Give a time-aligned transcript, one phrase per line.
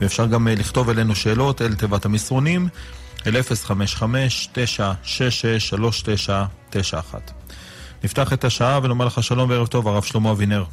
[0.00, 2.68] ואפשר גם לכתוב אלינו שאלות אל תיבת המסרונים,
[3.26, 3.40] אל 055-966-3991.
[8.04, 10.64] נפתח את השעה ונאמר לך שלום וערב טוב, הרב שלמה אבינר.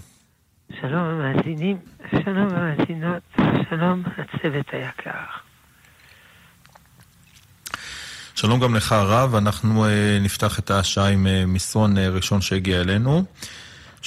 [0.81, 1.78] שלום המאזינים,
[2.12, 3.23] שלום המאזינות,
[3.69, 5.12] שלום הצוות היקר.
[8.35, 9.89] שלום גם לך הרב, אנחנו uh,
[10.21, 13.23] נפתח את השעה עם uh, מסרון ראשון שהגיע אלינו.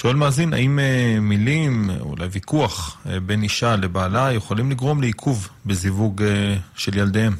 [0.01, 6.23] שואל מאזין, האם uh, מילים, אולי ויכוח uh, בין אישה לבעלה יכולים לגרום לעיכוב בזיווג
[6.23, 6.25] uh,
[6.75, 7.33] של ילדיהם?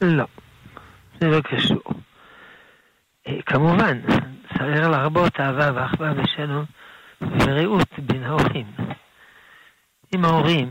[0.00, 0.24] לא,
[1.20, 1.82] זה לא קשור.
[3.46, 4.00] כמובן,
[4.58, 6.64] צריך להרבות אהבה ואחווה ושלום
[7.20, 8.66] ורעות בין ההורים.
[10.14, 10.68] אם ההורים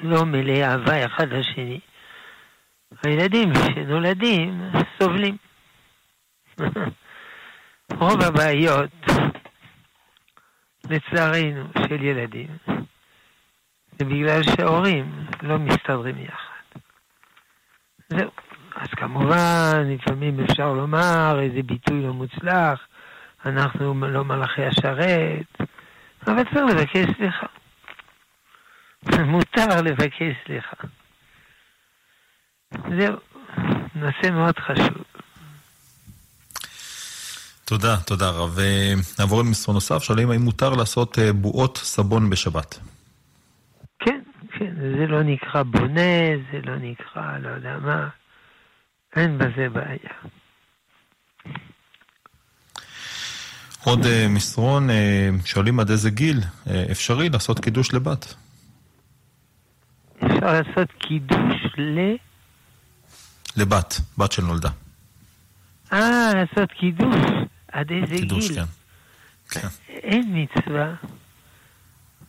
[0.00, 1.80] לא מלאי אהבה אחד לשני,
[3.04, 5.36] הילדים שנולדים סובלים.
[8.00, 8.90] רוב הבעיות,
[10.90, 12.48] לצערנו, של ילדים,
[13.98, 16.78] זה בגלל שההורים לא מסתדרים יחד.
[18.08, 18.30] זהו.
[18.76, 22.86] אז כמובן, לפעמים אפשר לומר איזה ביטוי לא מוצלח,
[23.46, 25.60] אנחנו לא מלאכי השרת,
[26.26, 27.46] אבל צריך לבקש סליחה.
[29.26, 30.76] מותר לבקש סליחה.
[32.70, 33.16] זהו,
[33.94, 35.13] נושא מאוד חשוב.
[37.64, 38.58] תודה, תודה רב.
[39.18, 42.78] נעבור למסרון נוסף, שואלים האם מותר לעשות אה, בועות סבון בשבת.
[43.98, 44.20] כן,
[44.58, 48.08] כן, זה לא נקרא בונה, זה לא נקרא לא יודע מה,
[49.16, 50.12] אין בזה בעיה.
[53.84, 54.88] עוד uh, מסרון,
[55.44, 56.40] שואלים עד איזה גיל
[56.90, 58.34] אפשרי לעשות קידוש לבת.
[60.16, 61.98] אפשר לעשות קידוש ל...
[63.56, 64.70] לבת, בת של נולדה.
[65.92, 67.44] אה, לעשות קידוש.
[67.74, 68.56] עד איזה קידוש, גיל?
[69.50, 69.60] כן.
[69.60, 69.68] כן.
[69.88, 70.94] אין מצווה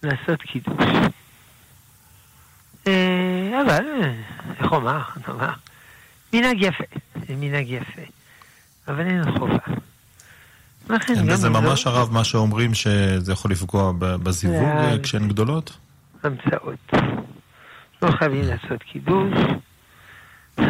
[0.04, 0.76] לעשות קידוש.
[2.88, 3.86] אה, אבל,
[4.60, 5.50] איך אומר, נאמר,
[6.34, 6.84] מנהג יפה,
[7.28, 8.02] זה מנהג יפה,
[8.88, 9.58] אבל אין חובה.
[11.00, 14.56] כן, אם לא- ממש הרב מה שאומרים שזה יכול לפגוע בזיווג
[14.92, 15.78] זה- כשהן גדולות?
[16.24, 16.94] המצאות.
[18.02, 19.34] לא חייבים לעשות קידוש.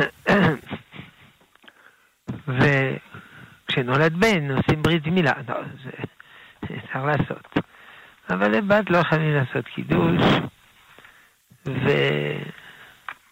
[3.75, 5.91] וכשנולד בן עושים ברית מילה, לא, זה
[6.61, 7.57] זה צריך לעשות.
[8.29, 10.23] אבל לבת לא חייבים לעשות קידוש,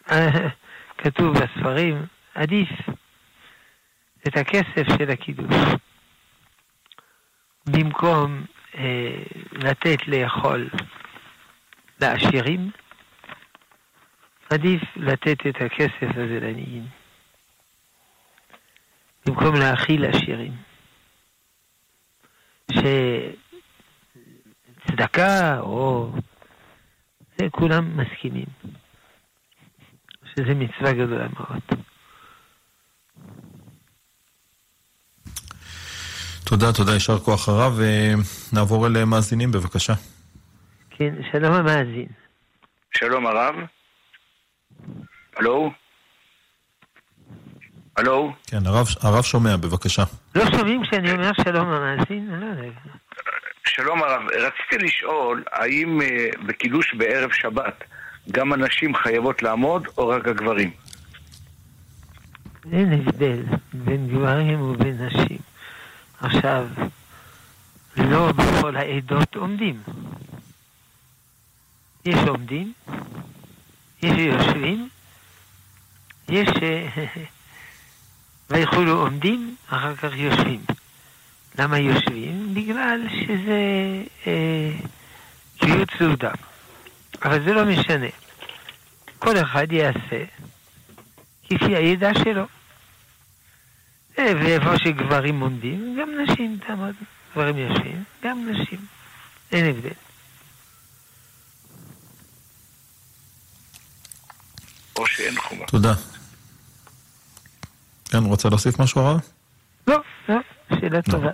[0.05, 2.05] וכתוב בספרים,
[2.35, 2.69] עדיף
[4.27, 5.55] את הכסף של הקידוש.
[7.65, 8.45] במקום
[8.77, 10.69] אה, לתת לאכול
[12.01, 12.69] לעשירים,
[14.49, 17.02] עדיף לתת את הכסף הזה לעניים.
[19.25, 20.53] במקום להאכיל עשירים.
[24.85, 26.11] שצדקה או...
[27.38, 28.45] זה כולם מסכימים.
[30.25, 31.62] שזה מצווה גדולה מאוד.
[36.44, 37.73] תודה, תודה, יישר כוח הרב.
[37.78, 39.94] ונעבור אל מאזינים, בבקשה.
[40.89, 42.07] כן, שלום המאזין.
[42.97, 43.56] שלום הרב.
[45.35, 45.72] הלו?
[47.97, 48.33] הלו?
[48.47, 50.03] כן, הרב, הרב שומע, בבקשה.
[50.35, 52.29] לא שומעים כשאני אומר שלום המאזין?
[52.33, 52.79] אני לא יודע.
[53.67, 54.21] שלום הרב.
[54.29, 56.07] רציתי לשאול, האם אה,
[56.45, 57.83] בקידוש בערב שבת
[58.31, 60.71] גם הנשים חייבות לעמוד או רק הגברים?
[62.71, 63.43] אין הבדל
[63.73, 65.37] בין גברים ובין נשים.
[66.21, 66.67] עכשיו,
[67.97, 69.81] לא בכל העדות עומדים.
[72.05, 72.73] יש עומדים,
[74.03, 74.89] יש יושבים,
[76.29, 76.49] יש...
[78.53, 80.61] ויכולו עומדים, אחר כך יושבים.
[81.59, 82.53] למה יושבים?
[82.53, 83.59] בגלל שזה
[84.27, 84.71] אה,
[85.57, 86.31] קביעות סעודה.
[87.25, 88.07] אבל זה לא משנה.
[89.19, 90.23] כל אחד יעשה
[91.43, 92.45] כפי הידע שלו.
[94.19, 96.95] אה, ואיפה שגברים עומדים, גם נשים תעמוד.
[97.31, 98.79] גברים יושבים, גם נשים.
[99.51, 99.89] אין הבדל.
[104.95, 105.65] או שאין חובה.
[105.65, 105.94] תודה.
[108.13, 109.19] כן, רוצה להוסיף משהו הרב?
[109.88, 109.98] לא,
[110.30, 110.36] לא,
[110.80, 111.30] שאלה טובה.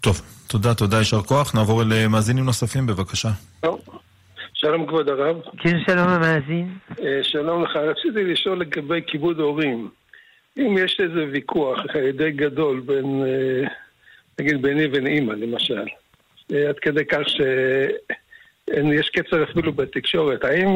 [0.00, 1.54] טוב, תודה, תודה, יישר כוח.
[1.54, 3.28] נעבור אל מאזינים נוספים, בבקשה.
[4.54, 5.36] שלום כבוד הרב.
[5.58, 6.74] כן, שלום המאזין.
[7.00, 7.76] אה, שלום לך.
[7.76, 9.88] רציתי לשאול לגבי כיבוד הורים.
[10.58, 13.68] אם יש איזה ויכוח אה, די גדול בין, אה,
[14.40, 15.84] נגיד ביני ובין אימא למשל,
[16.68, 20.68] עד כדי כך שיש קצר אפילו בתקשורת, האם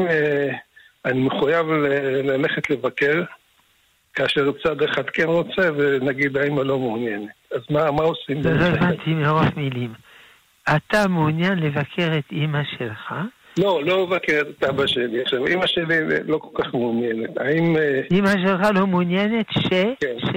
[1.05, 3.23] אני מחויב ל- ללכת לבקר
[4.17, 7.29] כאשר צד אחד כן רוצה ונגיד האמא לא מעוניינת?
[7.51, 8.41] אז מה, מה עושים?
[8.43, 9.93] לא הבנתי מראש מילים.
[10.75, 13.13] אתה מעוניין לבקר את אימא שלך?
[13.59, 15.21] לא, לא מבקר את אבא שלי.
[15.21, 15.85] עכשיו, אימא שלי
[16.27, 17.37] לא כל כך מעוניינת.
[17.37, 17.77] האם...
[17.77, 19.67] אה, אימא שלך לא מעוניינת ש...
[19.69, 20.15] כן.
[20.19, 20.29] ש...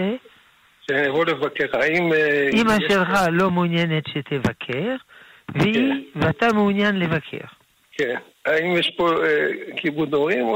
[0.87, 1.65] שאני אבוא לבקר?
[1.73, 2.12] האם...
[2.12, 4.97] אה, אימא יש- שלך לא מעוניינת שתבקר,
[5.55, 7.47] והיא, ואתה מעוניין לבקר.
[7.93, 8.15] כן.
[8.47, 9.47] האם יש פה אה,
[9.77, 10.47] כיבוד הורים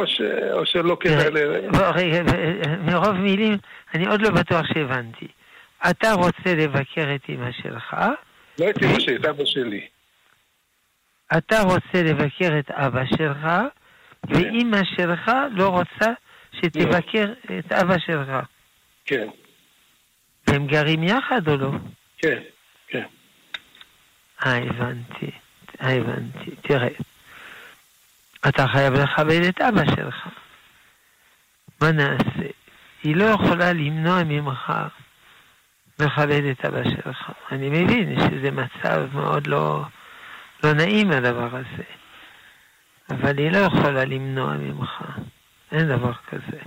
[0.52, 1.38] או שלא כדאי ל...
[1.94, 3.56] רגע, אה, מרוב מילים,
[3.94, 5.26] אני עוד לא בטוח שהבנתי.
[5.90, 7.96] אתה רוצה לבקר את אימא שלך,
[8.58, 9.86] לא את אמא שלי, את אבא שלי.
[11.38, 13.48] אתה רוצה לבקר את אבא שלך,
[14.28, 16.12] ואימא שלך לא רוצה
[16.52, 18.30] שתבקר את אבא שלך.
[19.04, 19.28] כן,
[20.46, 21.70] והם גרים יחד או לא?
[22.18, 22.38] כן,
[22.88, 23.04] כן.
[24.46, 25.30] אה, הבנתי.
[25.82, 26.50] אה, הבנתי.
[26.62, 26.88] תראה,
[28.48, 30.28] אתה חייב לכבד את אבא שלך.
[31.80, 32.48] מה נעשה?
[33.02, 34.72] היא לא יכולה למנוע ממך
[35.98, 37.30] לכבד את אבא שלך.
[37.52, 39.84] אני מבין שזה מצב מאוד לא,
[40.64, 41.84] לא נעים הדבר הזה.
[43.10, 45.02] אבל היא לא יכולה למנוע ממך.
[45.72, 46.58] אין דבר כזה.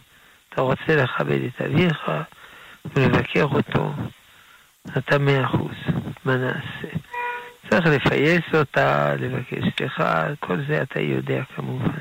[0.50, 2.12] אתה רוצה לכבד את אביך
[2.85, 3.94] ולבקר אותו,
[4.97, 5.75] אתה מאה אחוז.
[6.25, 6.97] מה נעשה?
[7.69, 12.00] צריך לפייס אותה, לבקש סליחה, כל זה אתה יודע כמובן.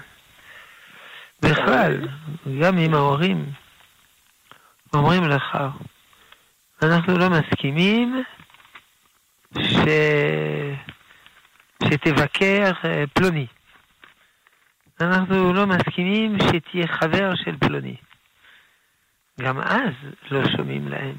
[1.43, 2.09] בכלל,
[2.61, 3.45] גם אם ההורים
[4.95, 5.59] אומרים לך,
[6.83, 8.23] אנחנו לא מסכימים
[9.59, 9.77] ש...
[11.85, 13.47] שתבקר אה, פלוני.
[15.01, 17.97] אנחנו לא מסכימים שתהיה חבר של פלוני.
[19.41, 19.93] גם אז
[20.31, 21.15] לא שומעים להם,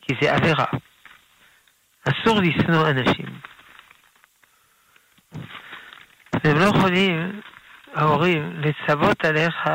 [0.00, 0.64] כי זה עבירה.
[2.08, 3.26] אסור לשנוא אנשים.
[6.44, 7.40] והם לא יכולים,
[7.94, 9.70] ההורים, לצוות עליך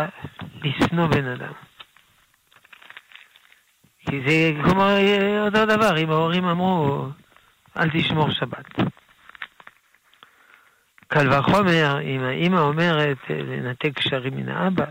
[0.63, 1.53] לשנוא בן אדם.
[3.99, 4.85] כי זה כמו
[5.45, 7.07] אותו דבר, אם ההורים אמרו,
[7.77, 8.65] אל תשמור שבת.
[11.07, 14.85] קל וחומר, אם האימא אומרת לנתק קשרים מן האבא,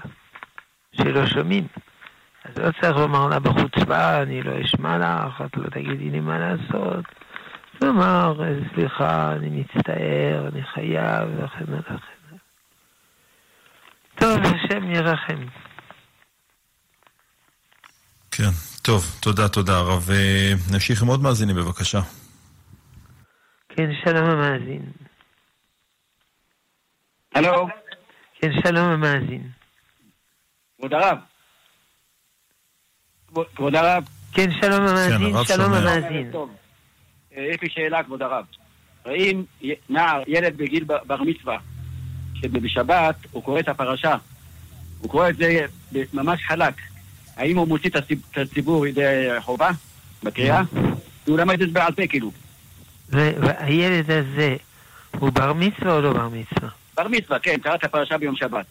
[0.92, 1.66] שלא שומעים.
[2.44, 6.38] אז לא צריך לומר לה בחוצפה, אני לא אשמע לך, את לא תגידי לי מה
[6.38, 7.04] לעשות.
[7.80, 11.94] לומר, "אה, סליחה, אני מצטער, אני חייב, וכן הלאה, וכן
[12.28, 12.38] הלאה.
[14.14, 15.46] טוב, השם ירחם.
[18.30, 18.50] כן,
[18.82, 20.10] טוב, תודה, תודה, הרב.
[20.10, 22.00] אה, נמשיך עם עוד מאזינים, בבקשה.
[23.68, 24.92] כן, שלום המאזין.
[27.34, 27.68] הלו,
[28.40, 29.50] כן, שלום המאזין.
[30.78, 31.18] כבוד הרב.
[33.54, 34.04] כבוד- הרב.
[34.32, 35.78] כן, שלום המאזין, הרב שלום שומע.
[35.78, 36.32] המאזין.
[36.32, 36.54] טוב.
[37.36, 38.44] אה, יש לי שאלה, כבוד הרב.
[39.04, 41.58] האם י- נער, ילד בגיל בר מצווה,
[42.34, 44.16] שבשבת הוא קורא את הפרשה,
[45.00, 45.64] הוא קורא את זה
[46.14, 46.74] ממש חלק,
[47.36, 49.02] האם הוא מוציא את הציב- את הציבור ידי
[49.40, 49.70] חובה
[50.22, 50.62] בקריאה?
[51.26, 52.32] הוא למד את זה בעל פה כאילו.
[53.08, 54.56] והילד הזה,
[55.18, 56.68] הוא בר מצווה או לא בר מצווה?
[56.96, 58.66] בר מצווה, כן, קרא את הפרשה ביום שבת.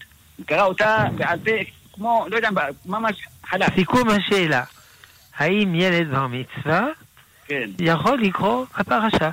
[0.45, 1.51] קרא אותה בעל פה
[1.93, 2.49] כמו, לא יודע,
[2.85, 3.15] ממש
[3.45, 3.73] חלק.
[3.75, 4.63] סיכום השאלה,
[5.37, 6.87] האם ילד בר מצווה
[7.49, 7.69] כן.
[7.79, 9.29] יכול לקרוא הפרשה?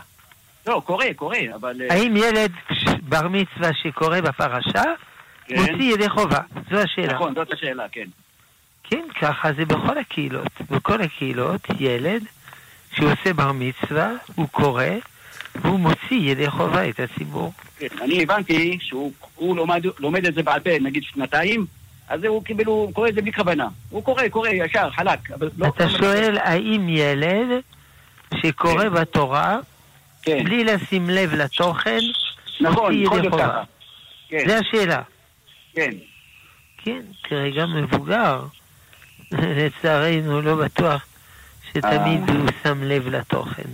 [0.66, 1.82] לא, קורא, קורא, אבל...
[1.82, 2.52] אה, האם ילד
[3.02, 4.82] בר מצווה שקורא בפרשה
[5.46, 5.56] כן.
[5.56, 6.40] מוציא ידי חובה?
[6.70, 7.12] זו השאלה.
[7.12, 8.06] נכון, זאת השאלה, כן.
[8.84, 10.48] כן, ככה זה בכל הקהילות.
[10.70, 12.22] בכל הקהילות, ילד
[12.92, 14.84] שעושה בר מצווה, הוא קורא,
[15.54, 17.52] והוא מוציא ידי חובה את הציבור.
[17.78, 21.66] כן, אני הבנתי שהוא הוא לומד, לומד את זה בעל פה, נגיד שנתיים,
[22.08, 23.68] אז הוא כאילו, קורא את זה בלי כוונה.
[23.90, 25.18] הוא קורא, קורא ישר, חלק.
[25.58, 27.62] לא, אתה לא שואל האם ילד
[28.35, 28.95] שקורא כן.
[28.95, 29.59] בתורה,
[30.23, 31.99] כן, בלי לשים לב לתוכן,
[32.61, 33.35] נכון, יכול להיות.
[33.35, 33.62] ככה.
[34.28, 35.02] כן, זה השאלה.
[35.75, 35.90] כן,
[36.85, 38.45] כן, תראה, גם מבוגר,
[39.33, 41.06] לצערנו, לא בטוח
[41.68, 42.35] שתמיד אה.
[42.35, 43.68] הוא שם לב לתוכן.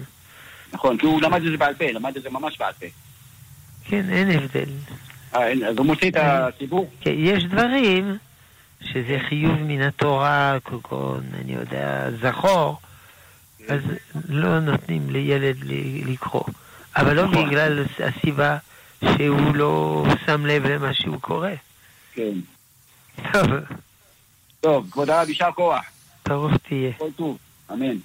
[0.73, 2.87] נכון, כי הוא למד את זה בעל פה, למד את זה ממש בעל פה.
[3.85, 4.71] כן, אין הבדל.
[5.35, 6.91] אה, אז הוא מוציא את הציבור?
[7.01, 8.17] כן, יש דברים
[8.81, 12.81] שזה חיוב מן התורה, כגון, אני יודע, זכור,
[13.69, 13.81] אז
[14.29, 15.57] לא נותנים לילד
[16.07, 16.45] לקרוא.
[16.97, 17.49] אבל לא נכון.
[17.49, 18.57] בגלל הסיבה
[19.05, 21.51] שהוא לא שם לב למה שהוא קורא.
[22.15, 22.33] כן.
[23.33, 23.47] טוב,
[24.61, 25.85] טוב, כבוד הרב, יישר כוח.
[26.23, 26.93] טוב תהיה.
[26.99, 27.39] כל טוב,
[27.73, 27.97] אמן.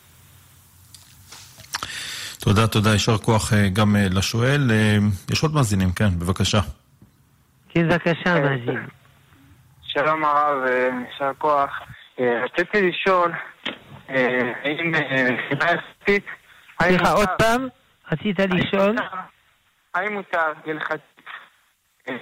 [2.39, 4.71] תודה, תודה, יישר כוח אה, גם אה, לשואל.
[4.71, 4.97] אה,
[5.31, 6.59] יש עוד מאזינים, כן, בבקשה.
[7.69, 8.87] כן, בבקשה, מאזין.
[9.87, 10.57] שלום הרב,
[11.11, 11.69] יישר כוח.
[12.19, 13.31] רציתי לשאול,
[14.07, 16.25] האם אה, מבחינה הלכתית...
[16.79, 17.67] האם סליחה, עוד פעם?
[18.11, 18.95] רצית האם לשאול?
[19.93, 21.01] האם מותר הלכתית
[22.09, 22.15] אה,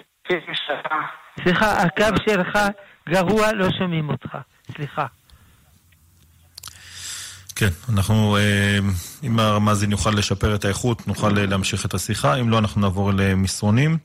[0.51, 1.05] משטרה
[1.43, 2.59] סליחה, הקו שלך
[3.09, 4.37] גרוע, לא שומעים אותך.
[4.75, 5.05] סליחה.
[7.55, 8.77] כן, אנחנו, אה,
[9.23, 13.11] אם המאזין יוכל לשפר את האיכות, נוכל אה, להמשיך את השיחה, אם לא, אנחנו נעבור
[13.13, 13.97] למסרונים.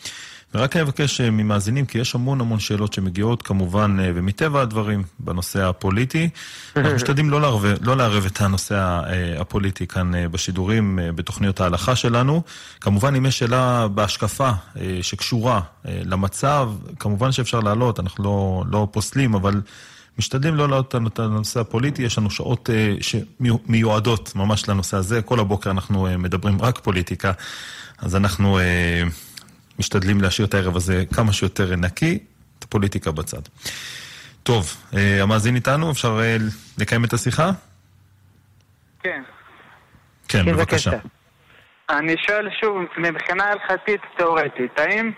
[0.55, 6.29] ורק אבקש אה, ממאזינים, כי יש המון המון שאלות שמגיעות, כמובן, ומטבע הדברים, בנושא הפוליטי.
[6.77, 9.01] אנחנו משתדלים לא לערב, לא לערב את הנושא
[9.39, 12.43] הפוליטי כאן בשידורים, בתוכניות ההלכה שלנו.
[12.81, 14.51] כמובן, אם יש שאלה בהשקפה
[15.03, 19.61] שקשורה למצב, כמובן שאפשר לעלות, אנחנו לא, לא פוסלים, אבל...
[20.19, 25.71] משתדלים לא להעלות את הנושא הפוליטי, יש לנו שעות שמיועדות ממש לנושא הזה, כל הבוקר
[25.71, 27.33] אנחנו מדברים רק פוליטיקה,
[27.99, 28.59] אז אנחנו
[29.81, 32.19] משתדלים להשאיר את הערב הזה כמה שיותר נקי,
[32.59, 33.43] את הפוליטיקה בצד.
[34.43, 36.43] טוב, uh, המאזין איתנו, אפשר uh,
[36.79, 37.51] לקיים את השיחה?
[39.03, 39.23] כן.
[40.29, 40.91] כן, בבקשה.
[41.91, 45.11] אני שואל שוב, מבחינה הלכתית תיאורטית, האם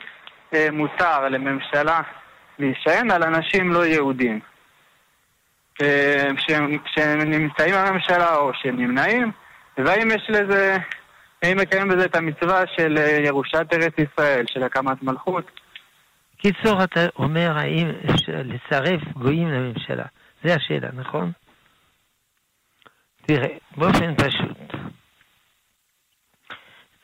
[0.54, 2.00] אה, מותר לממשלה
[2.59, 4.40] להישען על אנשים לא יהודים?
[6.87, 9.33] שהם נמצאים בממשלה או שהם נמנעים,
[9.78, 10.76] והאם יש לזה,
[11.42, 15.50] האם מקיים בזה את המצווה של אה, ירושת ארץ ישראל, של הקמת מלכות?
[16.37, 20.04] קיצור, אתה אומר האם אפשר לצרף גויים לממשלה.
[20.44, 21.32] זה השאלה, נכון?
[23.26, 24.58] תראה, באופן פשוט,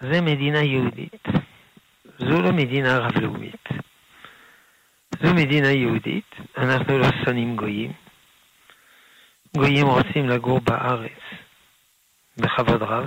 [0.01, 1.27] זה מדינה יהודית.
[2.19, 3.69] זו לא מדינה רב-לאומית.
[5.23, 7.93] זו מדינה יהודית, אנחנו לא שונאים גויים.
[9.57, 11.21] גויים רוצים לגור בארץ
[12.37, 13.07] בכבוד רב,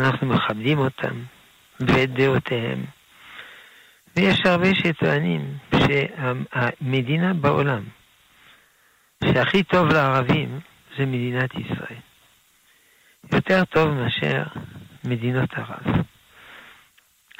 [0.00, 1.22] אנחנו מכבדים אותם
[1.80, 2.84] ואת דעותיהם.
[4.16, 7.84] ויש הרבה שטוענים שהמדינה בעולם
[9.24, 10.60] שהכי טוב לערבים
[10.98, 12.00] זה מדינת ישראל.
[13.32, 14.42] יותר טוב מאשר
[15.04, 16.04] מדינות ערב.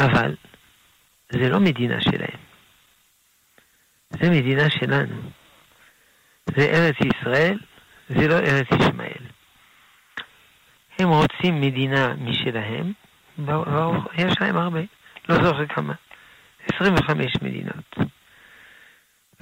[0.00, 0.36] אבל
[1.28, 2.40] זה לא מדינה שלהם.
[4.10, 5.22] זה מדינה שלנו.
[6.46, 7.58] זה ארץ ישראל,
[8.08, 9.36] זה לא ארץ ישמעאל.
[10.99, 12.93] הם רוצים מדינה משלהם,
[14.19, 14.81] יש להם הרבה,
[15.29, 15.95] לא זוכר כמה,
[16.75, 17.97] 25 מדינות.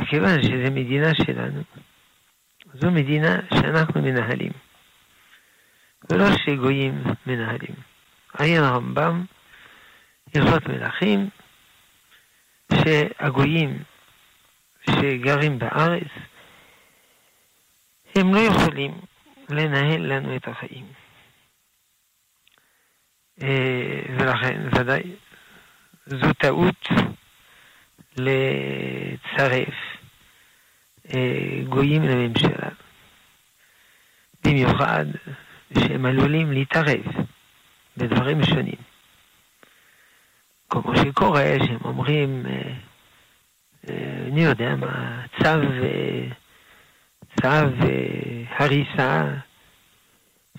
[0.01, 1.63] מכיוון שזו מדינה שלנו,
[2.75, 4.53] זו מדינה שאנחנו מנהלים,
[6.11, 7.75] ולא שגויים מנהלים.
[8.39, 9.25] עיין הרמב"ם,
[10.35, 11.29] הלכות מלכים,
[12.75, 13.83] שהגויים
[14.91, 16.09] שגרים בארץ,
[18.15, 19.01] הם לא יכולים
[19.49, 21.04] לנהל לנו את החיים.
[23.43, 25.03] אה, ולכן, ודאי,
[26.07, 26.89] זו טעות
[28.17, 29.75] לצרף
[31.15, 32.69] אה, גויים לממשלה.
[34.45, 35.05] במיוחד
[35.79, 37.05] שהם עלולים להתערב
[37.97, 38.95] בדברים שונים.
[40.71, 42.73] כמו שקורה, שהם אומרים, אה,
[44.33, 45.61] אני יודע מה, צו
[47.41, 47.49] צו
[48.57, 49.25] הריסה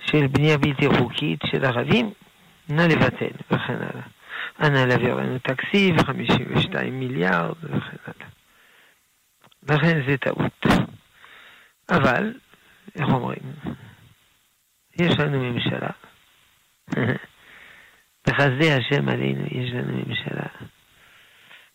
[0.05, 2.13] של בנייה בלתי חוקית של ערבים,
[2.69, 4.05] נא לבטל וכן הלאה.
[4.61, 8.29] אנא להעביר לנו תקציב, 52 מיליארד וכן הלאה.
[9.69, 10.65] לכן זה טעות.
[11.89, 12.33] אבל,
[12.95, 13.53] איך אומרים?
[14.99, 15.89] יש לנו ממשלה.
[18.27, 20.47] בחסדי השם עלינו יש לנו ממשלה.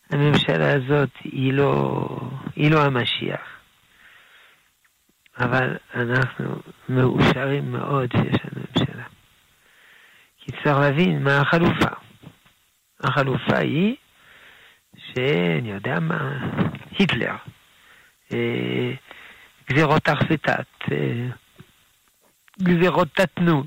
[0.09, 2.07] הממשלה הזאת היא לא,
[2.55, 3.61] היא לא המשיח.
[5.39, 6.55] אבל אנחנו
[6.89, 8.80] מאושרים מאוד שיש לנו ממשלה.
[10.41, 11.95] כי צריך להבין מה החלופה.
[12.99, 13.95] החלופה היא
[14.95, 16.39] שאני יודע מה,
[16.99, 17.35] היטלר,
[19.69, 20.09] גזירות
[20.91, 21.27] אה,
[22.61, 23.63] גזירות תתנו,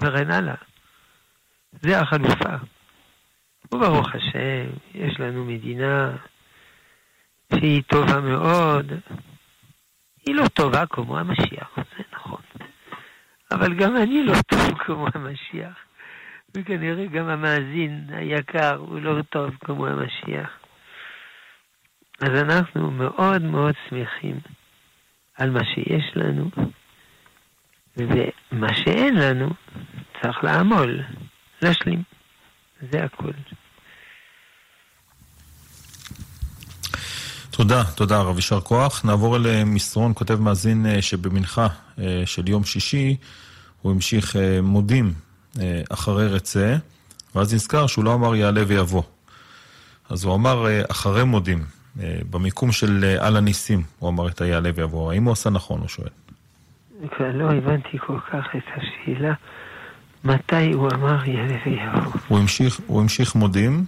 [0.00, 0.54] וכן הלאה.
[1.72, 2.56] זה החלופה.
[3.72, 6.16] וברוך השם, יש לנו מדינה
[7.54, 8.92] שהיא טובה מאוד,
[10.26, 12.11] היא לא טובה כמו המשיח, זה.
[13.54, 15.74] אבל גם אני לא טוב כמו המשיח.
[16.54, 20.50] וכנראה גם המאזין היקר הוא לא טוב כמו המשיח.
[22.20, 24.36] אז אנחנו מאוד מאוד שמחים
[25.38, 26.50] על מה שיש לנו,
[27.96, 29.50] ומה שאין לנו
[30.22, 31.00] צריך לעמול,
[31.62, 32.02] להשלים.
[32.80, 33.32] זה הכול.
[37.52, 39.04] תודה, תודה הרב, יישר כוח.
[39.04, 41.66] נעבור אל אה, מסרון, כותב מאזין אה, שבמנחה
[41.98, 43.16] אה, של יום שישי
[43.82, 45.12] הוא המשיך מודים
[45.90, 46.76] אחרי רצה,
[47.34, 49.02] ואז נזכר שהוא לא אמר יעלה ויבוא.
[50.10, 51.64] אז הוא אמר אחרי מודים,
[52.30, 55.12] במיקום של על הניסים, הוא אמר את היעלה ויבוא.
[55.12, 56.08] האם הוא עשה נכון, הוא שואל.
[57.20, 59.34] לא הבנתי כל כך את השאלה.
[60.24, 62.12] מתי הוא אמר יעלה ויבוא?
[62.28, 63.84] הוא המשיך, הוא המשיך מודים,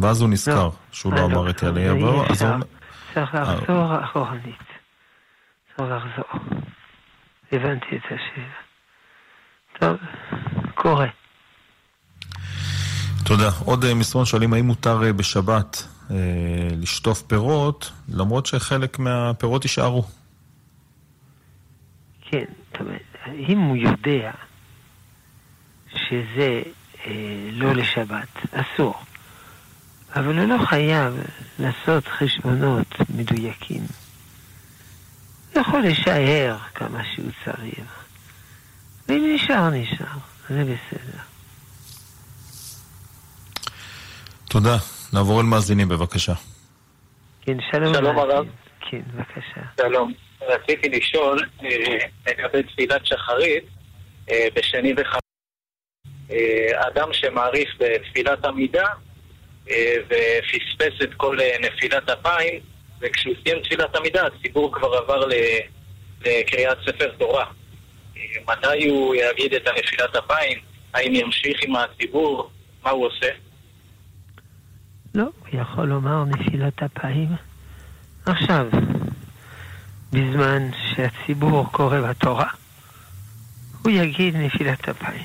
[0.00, 2.50] ואז הוא נזכר לא, שהוא לא אמר את יעלה יבוא, אז הוא...
[3.14, 4.62] צריך לחזור אחורנית.
[5.76, 6.42] צריך לחזור.
[7.52, 8.60] הבנתי את השאלה.
[9.78, 9.96] טוב,
[10.74, 11.06] קורה.
[13.24, 13.50] תודה.
[13.64, 16.16] עוד אה, מסרון שואלים האם מותר אה, בשבת אה,
[16.76, 20.04] לשטוף פירות, למרות שחלק מהפירות יישארו.
[22.30, 23.02] כן, זאת אומרת,
[23.48, 24.30] אם הוא יודע
[25.94, 26.62] שזה
[27.06, 29.02] אה, לא לשבת, אסור.
[30.16, 31.14] אבל הוא לא חייב
[31.58, 33.82] לעשות חשבונות מדויקים.
[35.54, 38.04] הוא יכול לשער כמה שהוא צריך.
[39.08, 40.18] ואם נשאר, נשאר.
[40.48, 41.18] זה בסדר.
[44.48, 44.76] תודה.
[45.12, 46.32] נעבור אל מאזינים, בבקשה.
[47.42, 47.94] כן, שלום.
[47.94, 48.18] שלום.
[48.18, 48.46] הרב.
[48.90, 49.60] כן, בבקשה.
[49.80, 50.12] שלום.
[50.40, 51.68] רציתי לשאול אה,
[52.26, 53.64] לגבי תפילת שחרית
[54.30, 55.20] אה, בשני וחמישי.
[56.30, 58.86] אה, אדם שמעריף בתפילת עמידה
[60.06, 62.60] ופספס את כל אה, נפילת אפיים,
[63.00, 65.28] וכשהוא סיים תפילת עמידה הציבור כבר עבר
[66.20, 67.44] לקריאת ספר תורה.
[68.16, 70.58] אה, מתי הוא יגיד את הנפילת אפיים?
[70.94, 72.50] האם ימשיך עם הציבור?
[72.84, 73.28] מה הוא עושה?
[75.14, 77.28] לא, הוא יכול לומר נפילת אפיים
[78.26, 78.66] עכשיו,
[80.12, 82.48] בזמן שהציבור קורא בתורה,
[83.82, 85.24] הוא יגיד נפילת אפיים.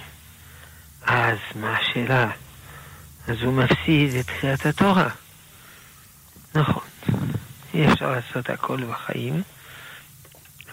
[1.06, 2.30] אז מה השאלה?
[3.28, 5.10] אז הוא מפסיד את תחילת התורה.
[6.56, 6.84] נכון,
[7.74, 9.42] אי אפשר לעשות הכל בחיים,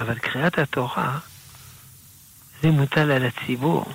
[0.01, 1.19] אבל קריאת התורה
[2.63, 3.93] זה מוטל על הציבור,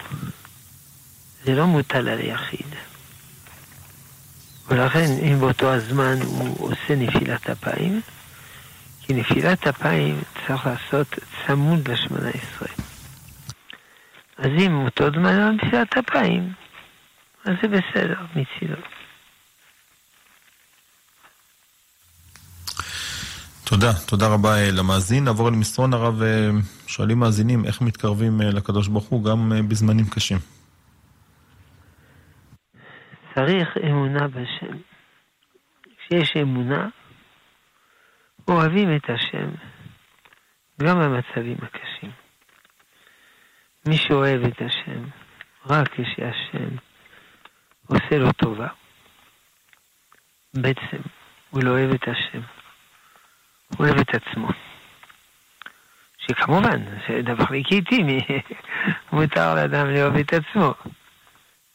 [1.44, 2.76] זה לא מוטל על היחיד.
[4.68, 8.02] ולכן אם באותו הזמן הוא עושה נפילת אפיים,
[9.02, 11.08] כי נפילת אפיים צריך לעשות
[11.46, 12.68] צמוד לשמונה עשרה.
[14.38, 16.54] אז אם אותו זמן על נפילת אפיים,
[17.48, 18.82] אז זה בסדר מצידו.
[23.64, 25.24] תודה, תודה רבה אה, למאזין.
[25.24, 26.50] נעבור אל מסרון הרב, אה,
[26.88, 30.38] שואלים מאזינים איך מתקרבים אה, לקדוש ברוך הוא גם בזמנים קשים.
[33.36, 34.78] צריך אמונה בשם.
[35.98, 36.88] כשיש אמונה,
[38.48, 39.50] אוהבים את השם,
[40.84, 42.12] גם במצבים הקשים.
[43.88, 45.04] מי שאוהב את השם,
[45.66, 46.87] רק כשהשם
[47.88, 48.68] עושה לו טובה,
[50.54, 50.98] בעצם
[51.50, 52.42] הוא לא אוהב את השם,
[53.68, 54.50] הוא אוהב את עצמו.
[56.18, 58.20] שכמובן, זה דבר לגיטימי,
[59.12, 60.74] מותר לאדם לאהוב את עצמו.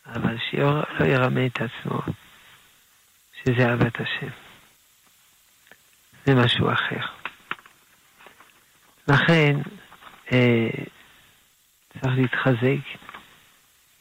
[0.07, 2.01] אבל שלא ירמה את עצמו,
[3.35, 4.33] שזה אהבת השם.
[6.27, 7.07] זה משהו אחר.
[9.09, 9.57] לכן,
[10.33, 10.69] אה,
[11.93, 12.99] צריך להתחזק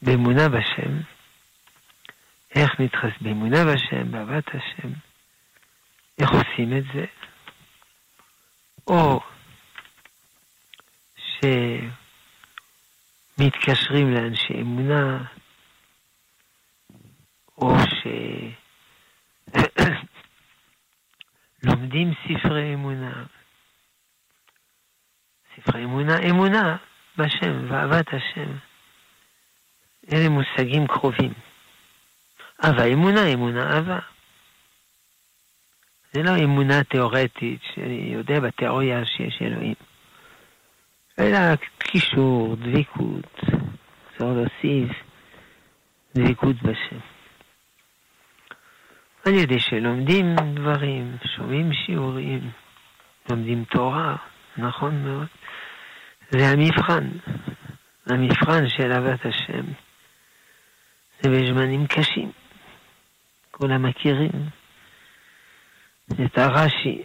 [0.01, 1.10] באמונה בשם.
[2.55, 3.21] איך מתחזק?
[3.21, 4.89] באמונה בשם, באהבת השם.
[6.19, 7.05] איך עושים את זה?
[8.87, 9.19] או
[13.37, 15.23] שמתקשרים לאנשי אמונה,
[17.57, 17.73] או
[21.63, 23.23] שלומדים ספרי אמונה.
[25.55, 26.77] ספרי אמונה, אמונה
[27.17, 28.57] בשם ואהבת השם.
[30.13, 31.33] אלה מושגים קרובים.
[32.65, 33.99] אהבה אמונה, אמונה אהבה.
[36.13, 39.75] זה לא אמונה תיאורטית, שאני יודע בתיאוריה שיש אלוהים.
[41.19, 43.39] אלא קישור, דביקות,
[44.11, 44.97] אפשר להוסיף
[46.15, 46.99] דביקות בשם.
[49.25, 52.51] על ידי שלומדים דברים, שומעים שיעורים,
[53.29, 54.15] לומדים תורה,
[54.57, 55.27] נכון מאוד.
[56.29, 57.09] זה המבחן,
[58.05, 59.65] המבחן של אהבת השם.
[61.21, 62.40] זה בזמנים קשים.
[63.61, 64.31] כולם מכירים
[66.25, 67.03] את הרש"י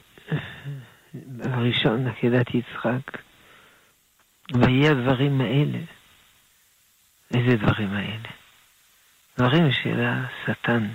[1.45, 3.23] הראשון, עקדת יצחק.
[4.55, 5.79] ויהי הדברים האלה.
[7.35, 8.29] איזה דברים האלה?
[9.39, 10.89] דברים של השטן.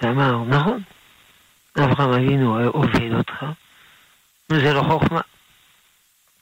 [0.00, 0.82] שאמר, נכון,
[1.78, 3.46] אברהם אבינו עובד אותך,
[4.50, 5.20] וזה לא חוכמה.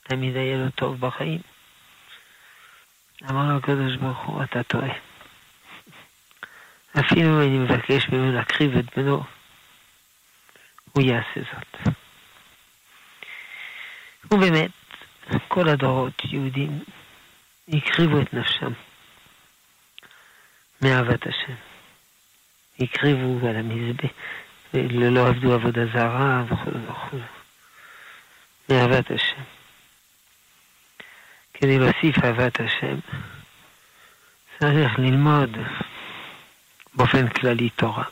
[0.03, 1.41] תמיד היה לו טוב בחיים.
[3.29, 5.10] אמר לו הקדוש ברוך הוא, אתה טועה.
[6.99, 9.23] אפילו אני מבקש ממנו להקריב את בנו,
[10.91, 11.93] הוא יעשה זאת.
[14.31, 14.71] ובאמת,
[15.47, 16.83] כל הדורות יהודים
[17.67, 18.71] הקריבו את נפשם
[20.81, 21.53] מאהבת השם.
[22.79, 24.09] הקריבו על המזבח,
[24.73, 27.17] לא עבדו עבודה זרה וכו' וכו'.
[28.69, 29.41] מאהבת השם.
[31.53, 32.99] כדי להוסיף אהבת השם,
[34.59, 35.57] צריך ללמוד
[36.93, 38.03] באופן כללי תורה,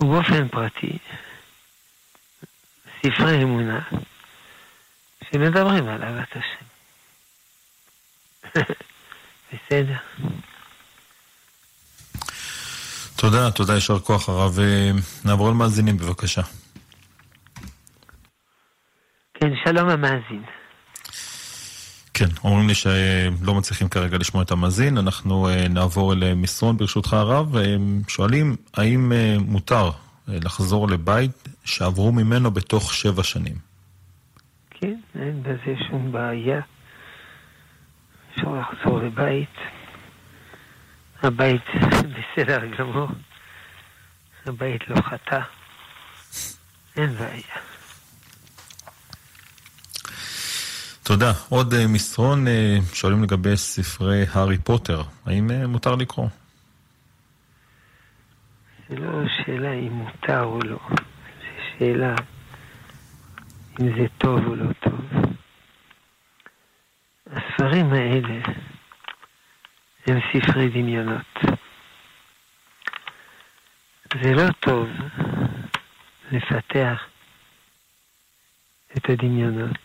[0.00, 0.98] ובאופן פרטי
[2.98, 3.80] ספרי אמונה
[5.30, 6.66] שמדברים על אהבת השם.
[9.52, 9.96] בסדר.
[13.16, 14.58] תודה, תודה, יישר כוח הרב.
[14.58, 14.90] אה,
[15.24, 16.42] נעבור למאזינים, בבקשה.
[19.34, 20.42] כן, שלום המאזין.
[22.18, 27.12] כן, אומרים לי שלא מצליחים כרגע לשמוע את המאזין, אנחנו אה, נעבור אל מסרון ברשותך
[27.12, 27.54] הרב.
[28.08, 29.90] שואלים, האם אה, מותר
[30.28, 33.54] לחזור לבית שעברו ממנו בתוך שבע שנים?
[34.70, 36.60] כן, אין בזה שום בעיה.
[38.32, 39.56] אפשר לחזור לבית.
[41.22, 41.64] הבית
[42.14, 43.08] בסדר גמור.
[44.46, 45.40] הבית לא חטא.
[46.96, 47.75] אין בעיה.
[51.06, 51.32] תודה.
[51.48, 55.02] עוד uh, מסרון, uh, שואלים לגבי ספרי הארי פוטר.
[55.26, 56.28] האם uh, מותר לקרוא?
[58.88, 60.78] זה לא שאלה אם מותר או לא.
[60.90, 60.96] זו
[61.78, 62.14] שאלה
[63.80, 65.00] אם זה טוב או לא טוב.
[67.26, 68.40] הספרים האלה
[70.06, 71.34] הם ספרי דמיונות.
[74.22, 74.88] זה לא טוב
[76.32, 77.00] לפתח
[78.96, 79.78] את הדמיונות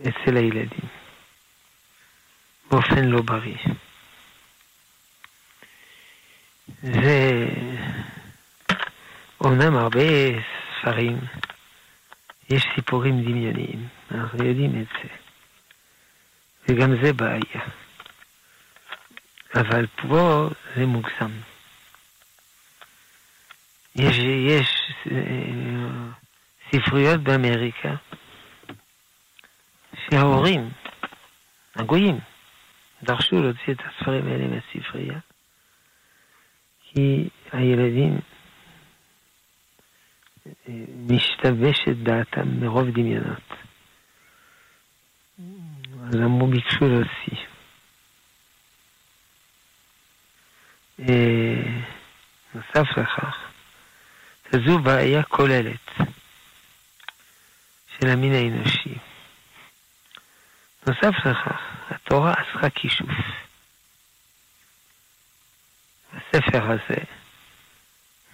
[0.00, 0.88] אצל הילדים
[2.70, 3.56] באופן לא בריא.
[6.82, 7.46] זה
[9.40, 10.00] אומנם הרבה
[10.80, 11.18] ספרים,
[12.50, 15.08] יש סיפורים דמיוניים, אנחנו יודעים את זה.
[16.68, 17.64] וגם זה בעיה.
[19.54, 21.30] אבל פה זה מוגזם.
[23.96, 25.16] יש, יש אה,
[26.72, 27.94] ספריות באמריקה
[30.10, 30.70] שההורים,
[31.76, 32.18] הגויים,
[33.02, 35.18] דרשו להוציא את הספרים האלה מהספרייה,
[36.82, 38.18] כי הילדים
[40.46, 40.52] אה,
[40.96, 43.54] משתבשת דעתם מרוב דמיונות.
[46.06, 47.44] אז אמרו, ביקשו להוציא.
[51.00, 51.80] אה,
[52.54, 53.36] נוסף לכך,
[54.52, 55.90] זו בעיה כוללת
[57.98, 59.07] של המין האנושי.
[60.88, 63.08] נוסף לכך, התורה עשתה כישוף.
[66.12, 67.04] הספר הזה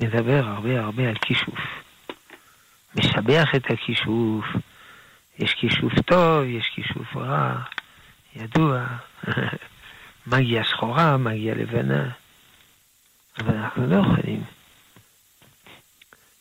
[0.00, 1.58] מדבר הרבה הרבה על כישוף.
[2.94, 4.44] משבח את הכישוף,
[5.38, 7.54] יש כישוף טוב, יש כישוף רע,
[8.36, 8.86] ידוע,
[10.26, 12.10] מגיע שחורה, מגיע לבנה,
[13.38, 14.44] אבל אנחנו לא יכולים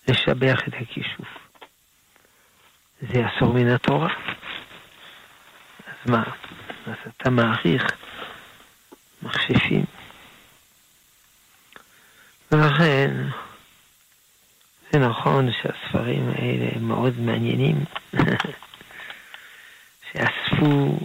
[0.08, 1.28] לשבח את הכישוף.
[3.02, 4.14] זה אסור מן התורה.
[6.04, 6.24] אז מה?
[6.88, 7.84] אז אתה מעריך
[9.22, 9.86] מכשפים.
[12.52, 13.12] ולכן,
[14.92, 17.84] זה נכון שהספרים האלה הם מאוד מעניינים,
[20.12, 20.98] שאספו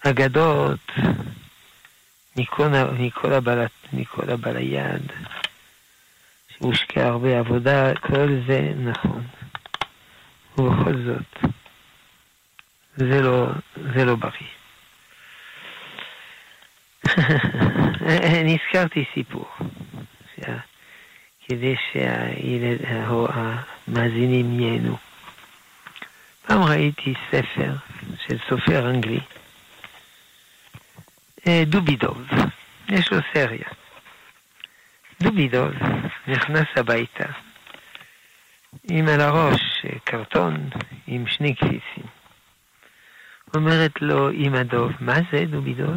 [0.00, 0.92] אגדות
[2.36, 5.12] מכל, מכל, הבלט, מכל הבליד,
[6.48, 9.26] שהושקע הרבה עבודה, כל זה נכון.
[10.58, 11.52] ובכל זאת,
[13.08, 13.46] זה לא,
[13.94, 14.32] זה לא בריא.
[18.44, 19.48] נזכרתי סיפור,
[21.48, 21.74] כדי
[23.88, 24.96] שהמאזינים ייהנו.
[26.46, 27.72] פעם ראיתי ספר
[28.26, 29.20] של סופר אנגלי,
[31.46, 32.22] אה, דובידוב,
[32.88, 33.68] יש לו סריה.
[35.20, 35.70] דובידוב
[36.28, 37.24] נכנס הביתה
[38.90, 40.70] עם על הראש אה, קרטון
[41.06, 42.19] עם שני כפיסים.
[43.54, 45.96] אומרת לו אמא דוב, מה זה דובידוב?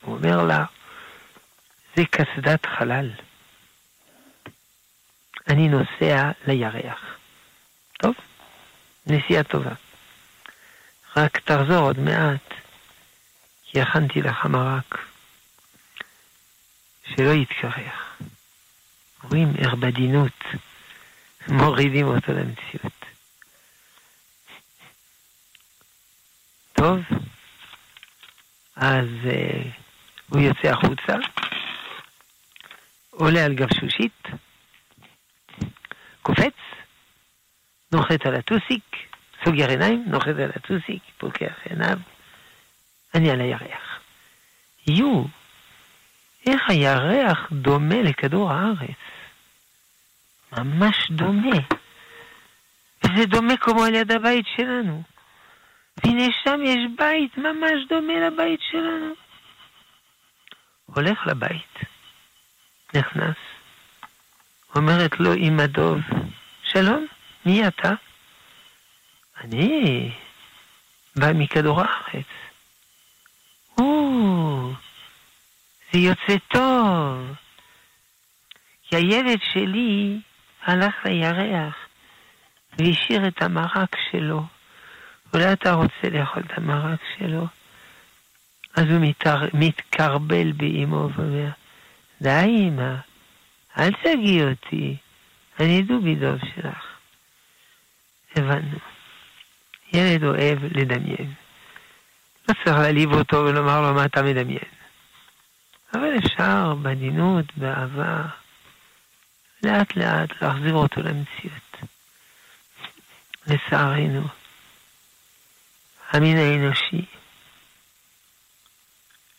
[0.00, 0.64] הוא אומר לה,
[1.96, 3.10] זה קסדת חלל.
[5.48, 7.00] אני נוסע לירח.
[7.92, 8.14] טוב,
[9.06, 9.72] נסיעה טובה.
[11.16, 12.54] רק תחזור עוד מעט,
[13.64, 14.98] כי הכנתי לך מרק.
[17.04, 18.18] שלא יתקרח.
[19.22, 20.44] רואים איך בעדינות
[21.48, 22.99] מורידים אותו למציאות.
[26.80, 27.00] טוב,
[28.76, 29.68] אז uh,
[30.28, 31.14] הוא יוצא החוצה,
[33.10, 34.22] עולה על גבשושית,
[36.22, 36.54] קופץ,
[37.92, 38.96] נוחת על הטוסיק,
[39.44, 41.98] סוגר עיניים, נוחת על הטוסיק, פוקח עיניו,
[43.14, 44.00] אני על הירח.
[44.86, 45.24] יו,
[46.46, 49.00] איך הירח דומה לכדור הארץ.
[50.52, 51.56] ממש דומה.
[53.04, 55.09] וזה דומה כמו על יד הבית שלנו.
[55.96, 59.14] והנה שם יש בית ממש דומה לבית שלנו.
[60.86, 61.78] הולך לבית,
[62.94, 63.36] נכנס,
[64.74, 65.98] אומרת לו אמא דוב,
[66.62, 67.06] שלום,
[67.46, 67.92] מי אתה?
[69.40, 70.10] אני
[71.16, 72.26] בא מכדור הארץ.
[73.78, 74.72] או,
[75.92, 77.34] זה יוצא טוב.
[78.82, 80.20] כי הילד שלי
[80.62, 81.74] הלך לירח
[82.78, 84.42] והשאיר את המרק שלו.
[85.34, 87.46] אולי אתה רוצה לאכול את המרק שלו?
[88.76, 89.48] אז הוא מתער...
[89.54, 91.48] מתקרבל באימו ואומר,
[92.22, 92.94] די אמא,
[93.78, 94.96] אל תגיעי אותי,
[95.60, 96.86] אני דובי דוב שלך.
[98.36, 98.78] הבנו.
[99.92, 101.32] ילד אוהב לדמיין.
[102.48, 104.70] לא צריך להעליב אותו ולומר לו מה אתה מדמיין.
[105.94, 108.22] אבל אפשר בעדינות, באהבה,
[109.62, 111.76] לאט לאט להחזיר אותו למציאות.
[113.46, 114.22] לצערנו,
[116.10, 117.04] המין האנושי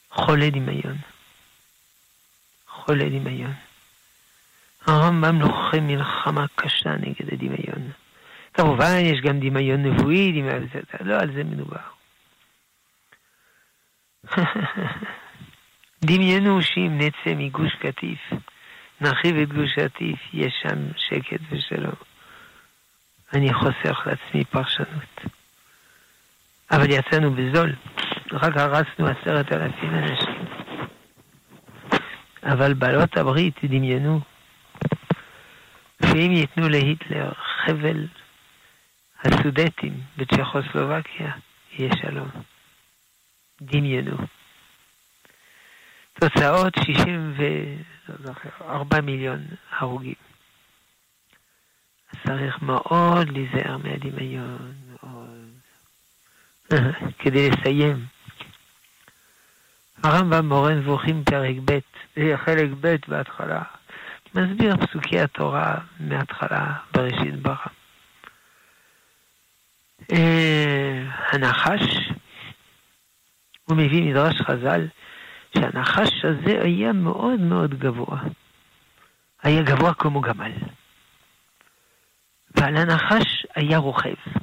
[0.10, 0.98] חולה דמיון.
[2.68, 3.54] חולה דמיון.
[4.86, 7.92] הרמב"ם לוחם מלחמה קשה נגד הדמיון.
[8.54, 10.68] כמובן, יש גם דמיון נבואי, דמיון...
[11.02, 11.78] לא על זה מדובר.
[16.06, 18.20] דמיינו שאם נצא מגוש קטיף,
[19.02, 21.96] נרחיב את גוש קטיף, יש שם שקט ושלום.
[23.34, 25.41] אני חוסך לעצמי פרשנות.
[26.72, 27.76] אבל יצאנו בזול,
[28.32, 30.46] רק הרסנו עשרת אלפים אנשים.
[32.44, 34.22] אבל בעלות הברית דמיינו
[36.06, 37.32] שאם ייתנו להיטלר
[37.66, 38.08] חבל
[39.24, 41.32] הסודטים בצ'כוסלובקיה,
[41.78, 42.30] יהיה שלום.
[43.62, 44.18] דמיינו.
[46.20, 50.16] תוצאות 64 מיליון הרוגים.
[52.28, 55.41] צריך מאוד להיזהר מהדמיון, מאוד.
[57.20, 58.06] כדי לסיים.
[60.04, 61.80] הרמב"ם מורה נבוכים פרק ב',
[62.46, 63.62] חלק ב' בהתחלה,
[64.36, 67.56] מסביר פסוקי התורה מההתחלה בראשית ברא.
[70.12, 72.12] אה, הנחש,
[73.66, 74.88] הוא מביא מדרש חז"ל,
[75.58, 78.20] שהנחש הזה היה מאוד מאוד גבוה.
[79.44, 80.52] היה גבוה כמו גמל.
[82.56, 84.41] ועל הנחש היה רוכב.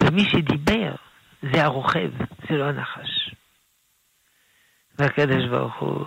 [0.00, 0.94] ומי שדיבר
[1.42, 2.10] זה הרוכב,
[2.48, 3.30] זה לא הנחש.
[4.98, 6.04] והקדוש ברוך הוא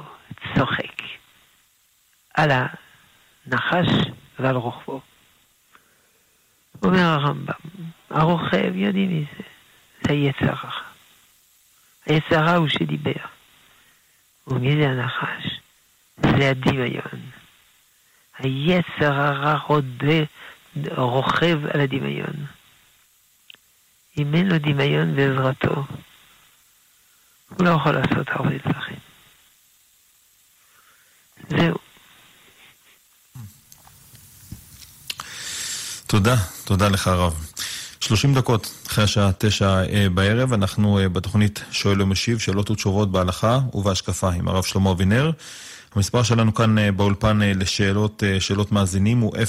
[0.55, 1.01] צוחק
[2.33, 3.89] על הנחש
[4.39, 5.01] ועל רוכבו.
[6.83, 9.43] אומר הרמב"ם, הרוכב, יודעים מי זה,
[10.01, 10.81] זה היצר הרע.
[12.05, 13.25] היצר הרע הוא שדיבר.
[14.47, 15.59] ומי זה הנחש?
[16.17, 17.21] זה הדמיון.
[18.37, 19.57] היצר הרע
[20.97, 22.45] רוכב על הדמיון.
[24.19, 25.85] אם אין לו דמיון בעזרתו,
[27.49, 28.99] הוא לא יכול לעשות הרבה דברים.
[31.49, 31.77] זהו.
[36.07, 37.45] תודה, תודה לך הרב.
[37.99, 43.59] 30 דקות אחרי השעה תשע אה, בערב, אנחנו אה, בתוכנית שואל ומשיב, שאלות ותשובות בהלכה
[43.73, 45.31] ובהשקפה עם הרב שלמה אבינר.
[45.95, 49.39] המספר שלנו כאן אה, באולפן לשאלות שאלות מאזינים הוא 072-333-2925.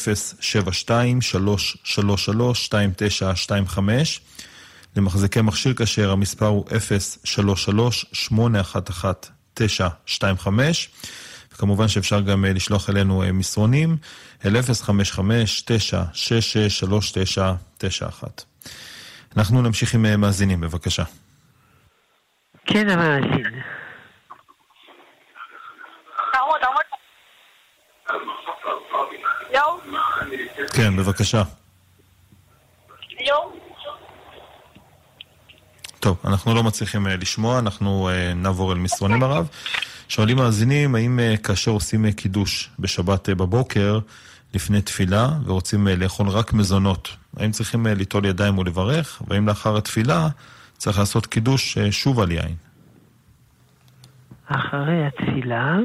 [4.96, 6.64] למחזיקי מכשיר כשר המספר הוא
[9.58, 10.48] 033-811-925.
[11.52, 13.96] וכמובן שאפשר גם לשלוח אלינו מסרונים
[14.44, 14.60] אל 055-966-3991.
[19.36, 21.04] אנחנו נמשיך עם מאזינים, בבקשה.
[22.66, 23.62] כן, המאזין.
[30.72, 31.42] כן, בבקשה.
[36.00, 39.48] טוב, אנחנו לא מצליחים לשמוע, אנחנו נעבור אל מסרונים הרב.
[40.08, 43.98] שואלים מאזינים, האם כאשר עושים קידוש בשבת בבוקר,
[44.54, 50.28] לפני תפילה, ורוצים לאכול רק מזונות, האם צריכים ליטול ידיים ולברך, והאם לאחר התפילה
[50.76, 52.54] צריך לעשות קידוש שוב על יין?
[54.46, 55.76] אחרי התפילה,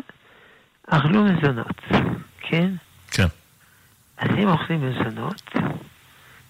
[0.88, 1.82] אכלו מזונות,
[2.42, 2.72] כן?
[3.12, 3.28] כן.
[4.18, 5.42] אז אם אוכלים מזונות,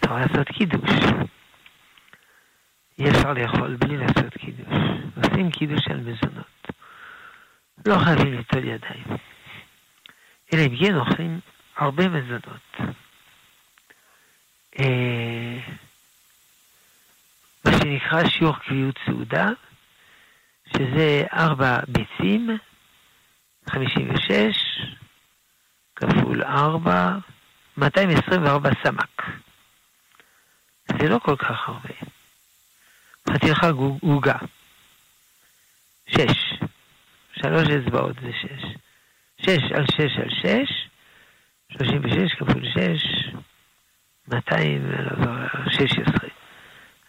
[0.01, 0.89] צריך לעשות קידוש.
[2.99, 4.67] אי אפשר לאכול בלי לעשות קידוש.
[5.17, 6.67] עושים קידוש על מזונות.
[7.85, 9.17] לא חייבים ליטול ידיים.
[10.53, 11.39] אלא אם כן אוכלים
[11.77, 12.77] הרבה מזונות.
[14.79, 15.59] אה,
[17.65, 19.49] מה שנקרא שיעור קביעות סעודה,
[20.73, 22.57] שזה ארבע ביצים,
[23.69, 24.81] 56,
[25.95, 27.17] כפול ארבע,
[27.77, 29.21] 224 סמ"ק.
[31.01, 32.14] זה לא כל כך הרבה.
[33.29, 33.69] חתיכה
[34.01, 34.37] עוגה.
[36.07, 36.53] שש.
[37.39, 38.63] שלוש אצבעות זה שש.
[39.37, 40.87] שש על שש על שש,
[41.69, 43.29] 36 כפול 6,
[44.27, 46.29] 216.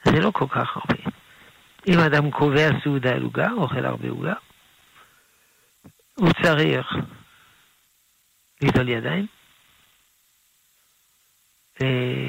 [0.04, 1.02] זה לא כל כך הרבה.
[1.88, 4.34] אם אדם קובע סעודה על עוגה, אוכל הרבה עוגה,
[6.14, 6.96] הוא צריך
[8.62, 9.26] ליטול ידיים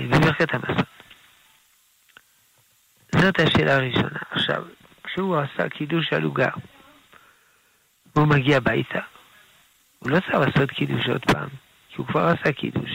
[0.10, 0.97] בברכת המזון.
[3.16, 4.20] זאת השאלה הראשונה.
[4.32, 4.64] עכשיו,
[5.04, 6.50] כשהוא עשה קידוש על עוגה,
[8.16, 9.00] והוא מגיע הביתה,
[10.00, 11.50] הוא לא צריך לעשות קידוש עוד פעם,
[11.90, 12.92] כי הוא כבר עשה קידוש.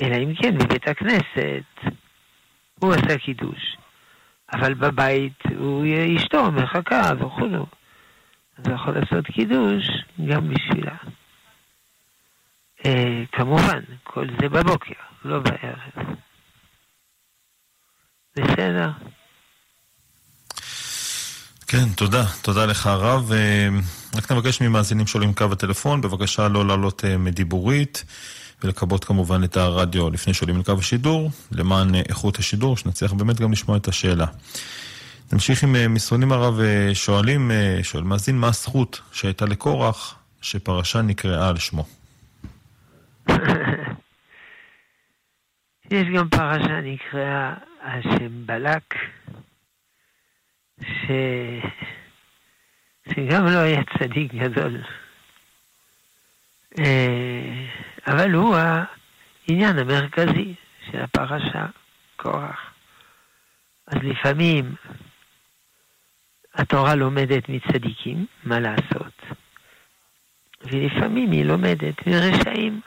[0.00, 1.92] אלא אם כן בבית הכנסת
[2.74, 3.76] הוא עשה קידוש,
[4.52, 5.86] אבל בבית הוא
[6.16, 7.66] אשתו מחכה וכולו.
[8.58, 9.84] אז הוא יכול לעשות קידוש
[10.28, 10.96] גם בשבילה.
[12.86, 16.11] אה, כמובן, כל זה בבוקר, לא בערב.
[18.36, 18.90] בסדר.
[21.66, 22.24] כן, תודה.
[22.42, 23.32] תודה לך הרב.
[23.32, 23.68] אה,
[24.16, 28.04] רק נבקש ממאזינים שעולים קו הטלפון, בבקשה לא לעלות אה, מדיבורית
[28.64, 33.52] ולכבות כמובן את הרדיו לפני שעולים לקו השידור, למען אה, איכות השידור, שנצליח באמת גם
[33.52, 34.26] לשמוע את השאלה.
[35.32, 36.60] נמשיך עם מסרונים הרב
[36.94, 37.50] שואלים,
[37.82, 41.84] שואל מאזין, מה הזכות שהייתה לקורח שפרשה נקראה על שמו?
[45.90, 48.94] יש גם פרשה נקראה על שם בלק.
[50.80, 51.10] ש...
[53.08, 54.82] שגם לא היה צדיק גדול.
[56.78, 57.66] אה,
[58.06, 60.54] אבל הוא העניין המרכזי
[60.90, 61.66] של הפרשה,
[62.16, 62.74] קורח.
[63.86, 64.74] אז לפעמים
[66.54, 69.22] התורה לומדת מצדיקים, מה לעשות?
[70.60, 72.80] ולפעמים היא לומדת מרשעים,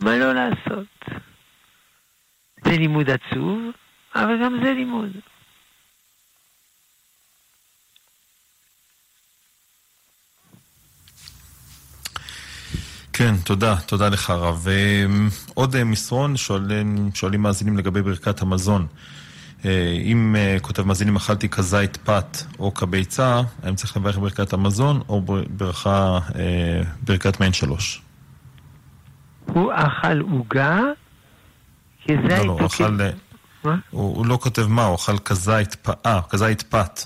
[0.00, 0.86] מה לא לעשות?
[2.64, 3.72] זה לימוד עצוב,
[4.14, 5.10] אבל גם זה לימוד.
[13.12, 14.66] כן, תודה, תודה לך הרב.
[15.54, 18.86] עוד אה, מסרון, שואלים, שואלים מאזינים לגבי ברכת המזון.
[19.64, 25.02] אה, אם אה, כותב מאזינים אכלתי כזית פת או כביצה, האם צריך לברך ברכת המזון
[25.08, 26.18] או ברכה,
[27.02, 28.02] ברכת מעין שלוש?
[29.46, 30.80] הוא אכל עוגה,
[32.04, 32.30] כזית...
[32.30, 32.98] לא, לא, הוא אכל...
[33.64, 33.76] מה?
[33.90, 37.00] הוא, הוא לא כותב מה, הוא אכל כזית פאה, כזית פת.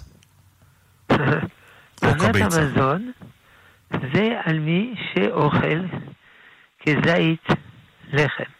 [2.00, 2.60] כביצה.
[2.60, 3.12] המזון
[4.12, 5.80] זה על מי שאוכל
[6.86, 7.46] כזית
[8.12, 8.50] לחם,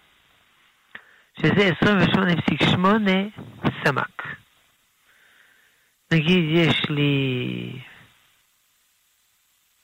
[1.40, 2.76] שזה 28.8
[3.84, 4.22] סמ"ק.
[6.12, 7.72] נגיד יש לי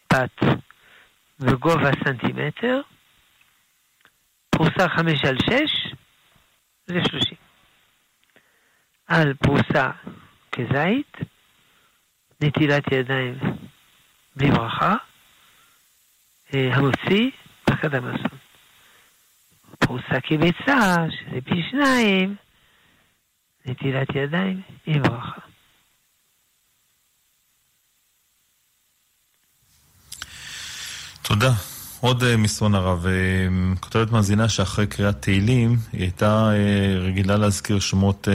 [0.08, 0.44] פת
[1.40, 2.80] בגובה סנטימטר,
[4.50, 5.94] פרוסה 5 על 6,
[6.86, 7.41] זה 30.
[9.12, 9.90] על פרוסה
[10.52, 11.16] כזית,
[12.40, 13.38] נטילת ידיים
[14.36, 14.94] בלי ברכה,
[16.54, 17.30] אה, המוציא
[17.66, 18.38] ברכת המזון.
[19.78, 22.36] פרוסה כביצה, שזה פי שניים,
[23.66, 25.40] נטילת ידיים עם ברכה.
[31.22, 31.50] תודה.
[32.00, 33.48] עוד אה, מסרון הרב, אה,
[33.80, 36.50] כותבת מאזינה שאחרי קריאת תהילים היא הייתה
[37.00, 38.28] רגילה להזכיר שמות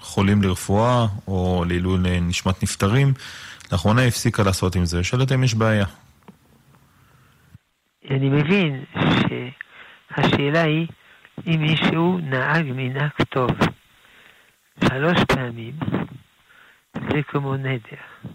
[0.00, 3.12] חולים לרפואה או לעילוי נשמת נפטרים.
[3.72, 5.04] לאחרונה הפסיקה לעשות עם זה.
[5.04, 5.86] שואלת אם יש בעיה.
[8.10, 10.86] אני מבין שהשאלה היא
[11.46, 13.50] אם מישהו נהג מנהג טוב
[14.88, 15.74] שלוש פעמים,
[16.94, 18.30] זה כמו נדר.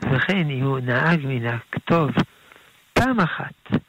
[0.00, 2.10] וכן אם הוא נהג מנהג טוב
[2.92, 3.80] פעם אחת,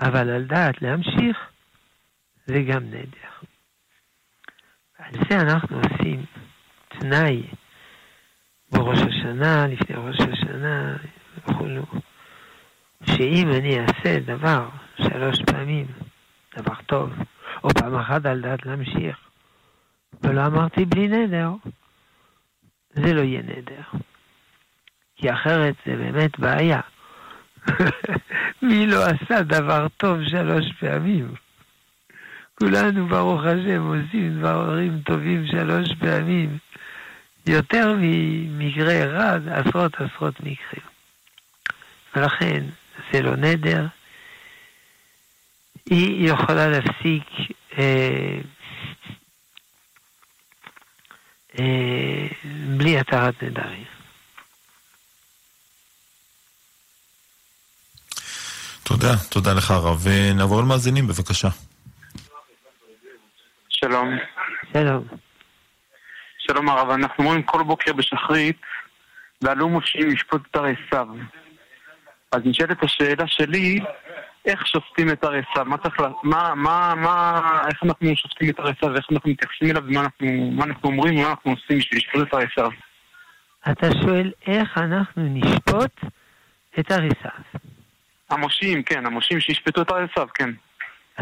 [0.00, 1.36] אבל על דעת להמשיך,
[2.46, 3.30] זה גם נדר.
[5.12, 6.24] על זה אנחנו עושים
[6.88, 7.42] תנאי
[8.72, 10.96] בראש השנה, לפני ראש השנה
[11.36, 11.82] וכולו.
[13.04, 15.86] שאם אני אעשה דבר שלוש פעמים,
[16.56, 17.10] דבר טוב,
[17.64, 19.16] או פעם אחת על דעת להמשיך,
[20.22, 21.50] ולא אמרתי בלי נדר,
[22.92, 23.82] זה לא יהיה נדר.
[25.16, 26.80] כי אחרת זה באמת בעיה.
[28.62, 31.34] מי לא עשה דבר טוב שלוש פעמים?
[32.60, 36.58] כולנו, ברוך השם, עושים דברים טובים שלוש פעמים.
[37.46, 40.86] יותר ממקרה אחד, עשרות עשרות מקרים.
[42.16, 42.64] ולכן,
[43.12, 43.86] זה לא נדר.
[45.90, 47.24] היא יכולה להפסיק
[47.78, 48.40] אה,
[51.58, 52.26] אה,
[52.76, 53.84] בלי התרת נדרים.
[58.82, 60.00] תודה, תודה לך הרב.
[60.02, 61.48] ונעבור למאזינים, בבקשה.
[63.84, 64.18] שלום.
[64.72, 65.04] שלום.
[66.38, 68.60] שלום הרב, אנחנו אומרים כל בוקר בשחרית,
[69.42, 71.06] ועלו מושיעים לשפוט את עשיו.
[72.32, 73.78] אז נשאלת השאלה שלי,
[74.46, 79.06] איך שופטים את הרצה, מה צריך, מה, מה, מה, איך אנחנו שופטים את הרצה ואיך
[79.12, 82.76] אנחנו מתייחסים אליו ומה אנחנו, מה אנחנו אומרים ומה אנחנו עושים בשביל לשפוט את הרצה.
[83.70, 86.00] אתה שואל איך אנחנו נשפוט
[86.78, 87.60] את הרצף.
[88.30, 90.50] המושיעים, כן, המושיעים שישפטו את הרצף, כן.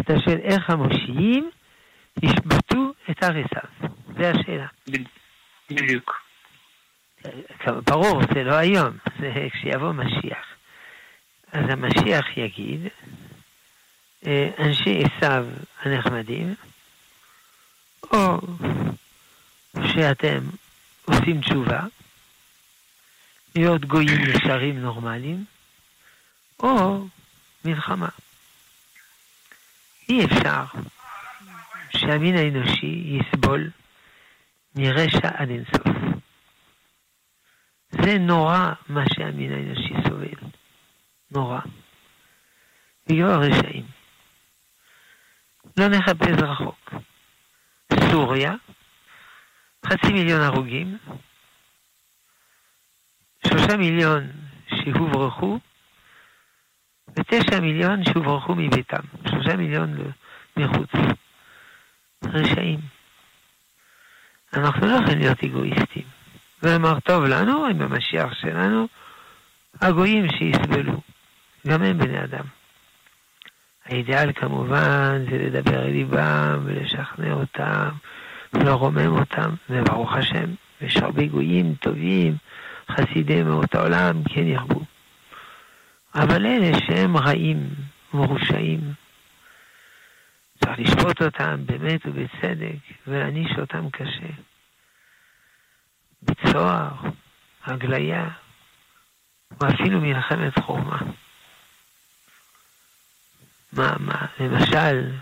[0.00, 1.50] אתה שואל איך המושיעים
[2.22, 3.68] ישפטו את הרצף.
[4.16, 4.66] זה השאלה.
[5.70, 6.22] בדיוק.
[7.66, 10.46] ברור, זה לא היום, זה כשיבוא משיח.
[11.52, 12.80] אז המשיח יגיד,
[14.26, 15.46] אה, אנשי עשיו
[15.82, 16.54] הנחמדים,
[18.12, 18.38] או
[19.94, 20.38] שאתם
[21.04, 21.80] עושים תשובה,
[23.56, 25.44] להיות גויים ישרים נורמליים,
[26.60, 27.04] או
[27.64, 28.08] מלחמה.
[30.08, 30.64] אי אפשר
[31.91, 33.70] שהמין האנושי יסבול
[34.74, 35.86] מרשע עד אינסוף.
[37.91, 40.49] זה נורא מה שהמין האנושי סובל.
[41.30, 41.61] נורא.
[43.09, 43.84] בגלל הרשעים.
[45.76, 46.95] לא נחפש רחוק.
[48.11, 48.53] סוריה,
[49.86, 50.99] חצי מיליון הרוגים,
[53.47, 54.30] שלושה מיליון
[54.68, 55.59] שהוברחו,
[57.09, 59.03] ותשע מיליון שהוברחו מביתם.
[59.30, 60.12] שלושה מיליון
[60.57, 60.91] מחוץ.
[62.24, 62.80] רשעים.
[64.54, 66.02] אנחנו לא יכולים להיות אגואיסטים.
[66.62, 68.88] ואמר, טוב לנו, עם המשיח שלנו,
[69.80, 71.00] הגויים שיסבלו.
[71.66, 72.44] גם הם בני אדם.
[73.86, 77.88] האידאל כמובן זה לדבר אל ליבם ולשכנע אותם
[78.52, 80.50] ולרומם אותם, וברוך השם,
[80.80, 82.36] יש הרבה גויים טובים,
[82.90, 84.80] חסידי מאות העולם, כן ירבו.
[86.14, 87.68] אבל אלה שהם רעים,
[88.14, 88.80] מרושעים,
[90.68, 94.28] צריך לשפוט אותם באמת ובצדק, ולהעניש אותם קשה.
[96.22, 96.90] בצוהר,
[97.64, 98.28] הגליה,
[99.60, 100.98] ואפילו מלחמת חורמה.
[103.72, 105.12] מה, מה, למשל,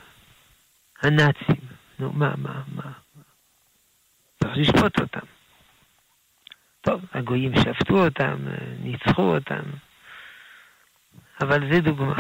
[1.03, 1.67] הנאצים,
[1.99, 2.93] נו, מה, מה, מה,
[4.43, 5.27] צריך לשפוט אותם.
[6.81, 8.37] טוב, הגויים שפטו אותם,
[8.83, 9.63] ניצחו אותם,
[11.41, 12.17] אבל זה דוגמה.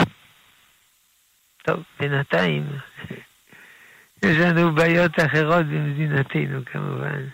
[1.66, 2.66] טוב, בינתיים
[4.22, 7.24] יש לנו בעיות אחרות במדינתנו כמובן.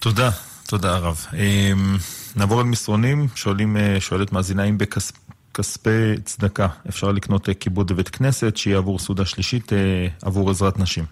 [0.00, 0.30] תודה,
[0.68, 1.26] תודה הרב.
[1.34, 1.96] אמ,
[2.36, 8.08] נעבור על מסרונים, שואלים, אה, שואלת מאזינה אם בכספי צדקה אפשר לקנות אה, כיבוד בבית
[8.08, 11.04] כנסת שיהיה עבור סעודה שלישית אה, עבור עזרת נשים.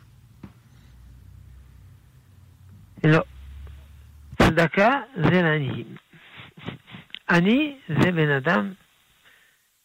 [3.05, 3.23] לא.
[4.39, 6.08] צדקה זה לעניים.
[7.31, 8.73] עני זה בן אדם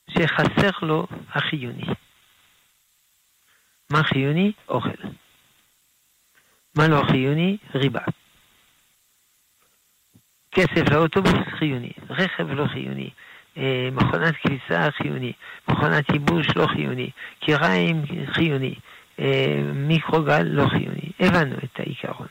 [0.10, 1.86] שחסר לו החיוני.
[3.92, 4.52] מה חיוני?
[4.70, 5.08] אוכל.
[6.78, 7.58] מה לא חיוני?
[7.76, 8.02] ריבה.
[10.52, 13.10] כסף לאוטובוס חיוני, רכב לא חיוני,
[13.58, 15.34] אה, מכונת כביסה חיוני,
[15.68, 18.76] מכונת ייבוש לא חיוני, קיריים חיוני,
[19.20, 21.12] אה, מיקרוגל לא חיוני.
[21.20, 22.28] הבנו את העיקרון.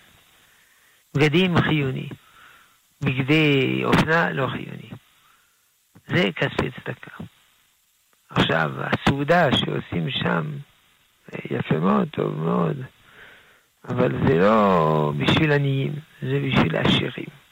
[1.14, 2.08] בגדים חיוני,
[3.00, 5.01] בגדי אופנה לא חיוני.
[6.07, 7.24] זה כספי צדקה.
[8.30, 10.46] עכשיו, הסעודה שעושים שם,
[11.32, 12.76] אה, יפה מאוד, טוב מאוד,
[13.88, 15.92] אבל זה לא בשביל עניים,
[16.22, 17.42] זה בשביל עשירים.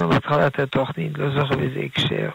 [0.00, 2.30] בהתחלת התוכנית, לא זוכר באיזה הקשר.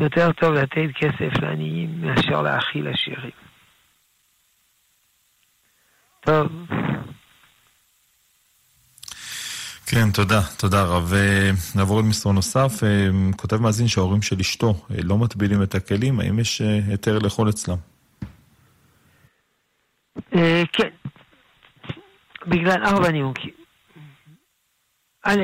[0.00, 3.30] יותר טוב לתת כסף לעניים מאשר להאכיל עשירים.
[6.20, 6.48] טוב.
[9.90, 11.12] כן, תודה, תודה רב.
[11.76, 12.72] נעבור למסרון נוסף.
[13.36, 17.48] כותב מאזין שההורים של אשתו אה, לא מטבילים את הכלים, האם יש אה, היתר לאכול
[17.48, 17.76] אצלם?
[20.34, 20.88] אה, כן,
[22.46, 23.50] בגלל ארבע נימוקים.
[25.22, 25.40] א',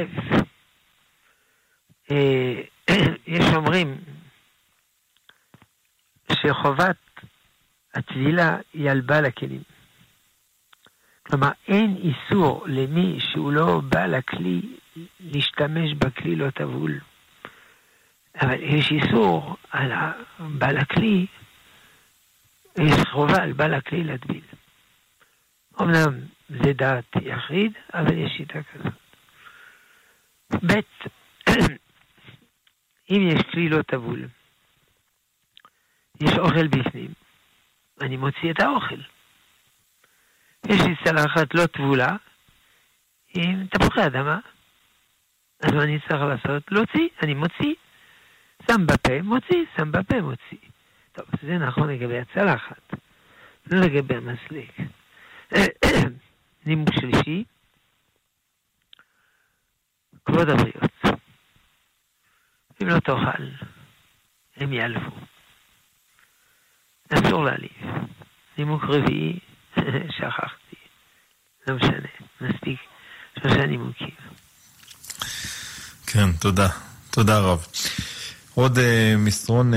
[2.11, 2.63] אה,
[3.27, 3.99] יש אומרים
[6.33, 6.97] שחובת
[7.95, 9.72] הטבילה היא על בעל הכלים.
[11.33, 14.61] כלומר, אין איסור למי שהוא לא בעל הכלי
[15.21, 17.01] להשתמש בכלי לא טבול.
[18.41, 19.93] אבל יש איסור על
[20.39, 21.27] בעל הכלי,
[22.79, 24.45] יש חובה על בעל הכלי להטביל.
[25.81, 28.93] אמנם זה דעת יחיד, אבל יש שיטה כזאת.
[30.67, 30.81] ב'
[33.11, 34.29] אם יש כלי לא טבול,
[36.21, 37.11] יש אוכל בפנים,
[38.01, 39.01] אני מוציא את האוכל.
[40.69, 42.17] יש לי צלחת לא טבולה
[43.35, 44.39] עם תפוחי אדמה,
[45.61, 46.63] אז מה אני צריך לעשות?
[46.71, 47.75] להוציא, אני מוציא.
[48.71, 50.69] שם בפה, מוציא, שם בפה, מוציא.
[51.13, 52.95] טוב, זה נכון לגבי הצלחת,
[53.71, 54.77] לא לגבי המסליק.
[56.67, 57.45] נימוק שלישי,
[60.25, 61.19] כבוד הבריות.
[62.83, 63.43] אם לא תאכל,
[64.57, 65.17] הם יעלבו.
[67.13, 67.73] אסור להעליב.
[68.59, 69.39] נימוק רביעי,
[70.17, 70.77] שכחתי.
[71.69, 72.09] לא משנה,
[72.41, 72.79] מספיק
[73.39, 74.15] שלושה נימוקים.
[76.07, 76.69] כן, תודה.
[77.11, 77.67] תודה רב.
[78.55, 78.81] עוד uh,
[79.19, 79.77] מסרון uh,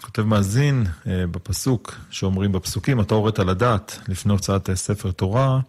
[0.00, 5.60] כותב מאזין uh, בפסוק, שאומרים בפסוקים, אתה הורית לדעת לפני הוצאת uh, ספר תורה,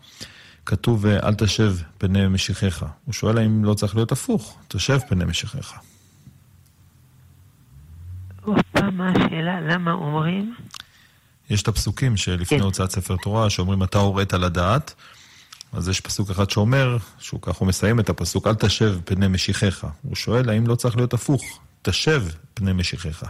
[0.65, 2.86] כתוב uh, אל תשב פני משיחיך.
[3.05, 5.73] הוא שואל האם לא צריך להיות הפוך, תשב פני משיחיך.
[8.41, 9.61] עוד פעם, מה השאלה?
[9.61, 10.55] למה אומרים?
[11.50, 12.64] יש את הפסוקים שלפני כן.
[12.64, 14.93] הוצאת ספר תורה, שאומרים אתה הורית לדעת,
[15.74, 19.88] אז יש פסוק אחד שאומר, שהוא כך הוא מסיים את הפסוק, אל תשב פני משיחיך.
[20.02, 22.24] הוא שואל האם לא צריך להיות הפוך, תשב
[22.54, 23.26] פני משיחיך.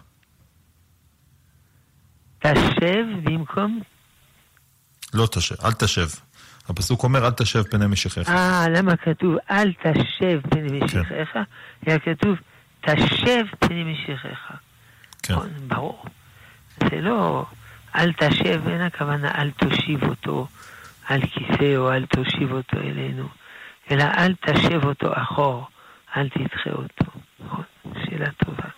[2.39, 3.81] תשב במקום...
[5.13, 6.07] לא תשב, אל תשב.
[6.69, 8.29] הפסוק אומר אל תשב פני משיחיך.
[8.29, 11.37] אה, למה כתוב אל תשב פני משיחיך?
[11.85, 12.35] היה כתוב
[12.81, 14.39] תשב פני משיחיך.
[15.23, 15.33] כן.
[15.33, 16.05] נכון, ברור.
[16.89, 17.45] זה לא
[17.95, 20.47] אל תשב, אין הכוונה אל תושיב אותו
[21.07, 23.27] על כיסא או אל תושיב אותו אלינו,
[23.91, 25.67] אלא אל תשב אותו אחור,
[26.17, 27.05] אל תדחה אותו.
[27.39, 28.69] נכון, שאלה טובה.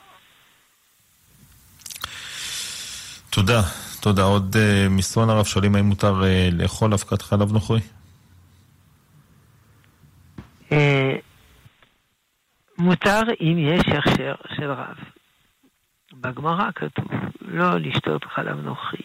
[3.29, 3.61] תודה,
[4.01, 4.23] תודה.
[4.23, 7.79] עוד uh, מסרון הרב שואלים האם מותר uh, לאכול אבקת חלב נוכרי?
[10.71, 11.15] אה,
[12.77, 15.16] מותר אם יש הכשר של רב.
[16.21, 17.05] בגמרא כתוב
[17.41, 19.01] לא לשתות חלב נוכרי.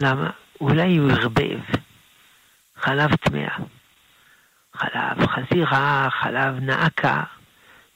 [0.00, 0.30] למה?
[0.60, 1.60] אולי הוא ערבב
[2.76, 3.56] חלב טמאה,
[4.74, 7.22] חלב חזירה, חלב נעקה,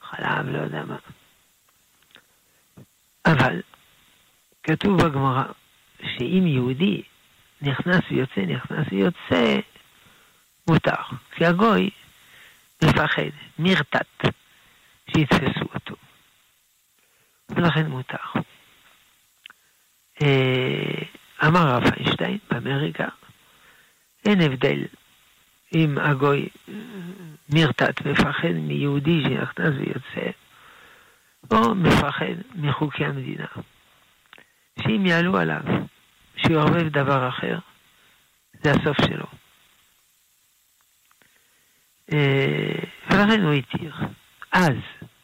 [0.01, 0.97] חלב לא יודע מה.
[3.25, 3.61] אבל
[4.63, 5.43] כתוב בגמרא
[6.01, 7.01] שאם יהודי
[7.61, 9.59] נכנס ויוצא, נכנס ויוצא,
[10.67, 11.01] מותר.
[11.31, 11.89] כי הגוי
[12.83, 13.21] מפחד,
[13.59, 14.25] מרתת,
[15.09, 15.95] שיתפסו אותו.
[17.55, 18.17] ולכן מותר.
[20.21, 21.03] אה,
[21.47, 23.07] אמר רב איינשטיין באמריקה,
[24.25, 24.85] אין הבדל
[25.75, 26.49] אם הגוי
[27.49, 30.31] מרתת מפחד מיהודי שנכנס ויוצא,
[31.51, 33.45] או מפחד מחוקי המדינה.
[34.79, 35.61] שאם יעלו עליו
[36.37, 37.57] שהוא יערבב דבר אחר,
[38.63, 39.25] זה הסוף שלו.
[42.13, 42.79] אה,
[43.11, 43.95] ולכן הוא התיר.
[44.51, 44.75] אז,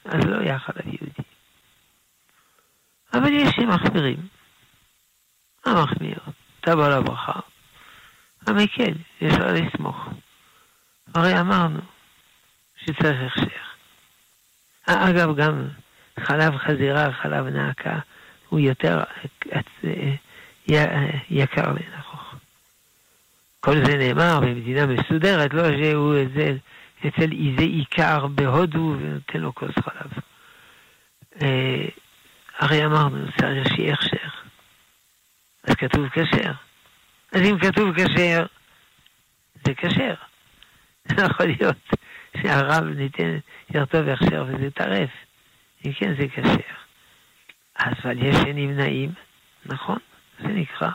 [0.06, 1.31] אז לא היה חלב יהודי.
[3.14, 4.18] אבל יש שמחמירים.
[5.66, 6.20] המחמיר,
[6.62, 7.40] תבוא לברכה.
[8.48, 10.10] המקל, יש לה לסמוך.
[11.16, 11.80] הרי אמרנו
[12.78, 13.62] שצריך הכשר.
[14.86, 15.68] אגב, גם
[16.20, 18.00] חלב חזירה, חלב נעקה,
[18.50, 19.04] הוא יותר
[21.30, 22.36] יקר לנכוך.
[23.60, 26.58] כל זה נאמר במדינה מסודרת, לא שהוא איזה,
[27.08, 30.12] אצל איזה עיקר בהודו ונותן לו כוס חלב.
[32.62, 34.30] הרי אמרנו, צריך שיהיה הכשר.
[35.64, 36.52] אז כתוב כשר.
[37.32, 38.46] אז אם כתוב כשר,
[39.66, 40.14] זה כשר.
[41.18, 41.78] לא יכול להיות
[42.42, 43.38] שהרב ניתן
[43.76, 45.10] ירטוב הכשר וזה טרף.
[45.86, 46.74] אם כן, זה כשר.
[47.80, 49.14] אבל יש שנמנעים,
[49.66, 50.00] נכון,
[50.40, 50.90] זה נקרא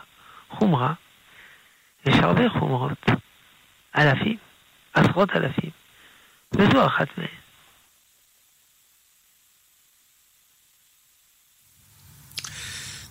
[0.49, 0.93] חומרה.
[2.07, 3.07] יש הרבה חומרות,
[3.99, 4.37] אלפים,
[4.95, 5.71] עשרות אלפים,
[6.53, 7.46] וזו אחת מהן.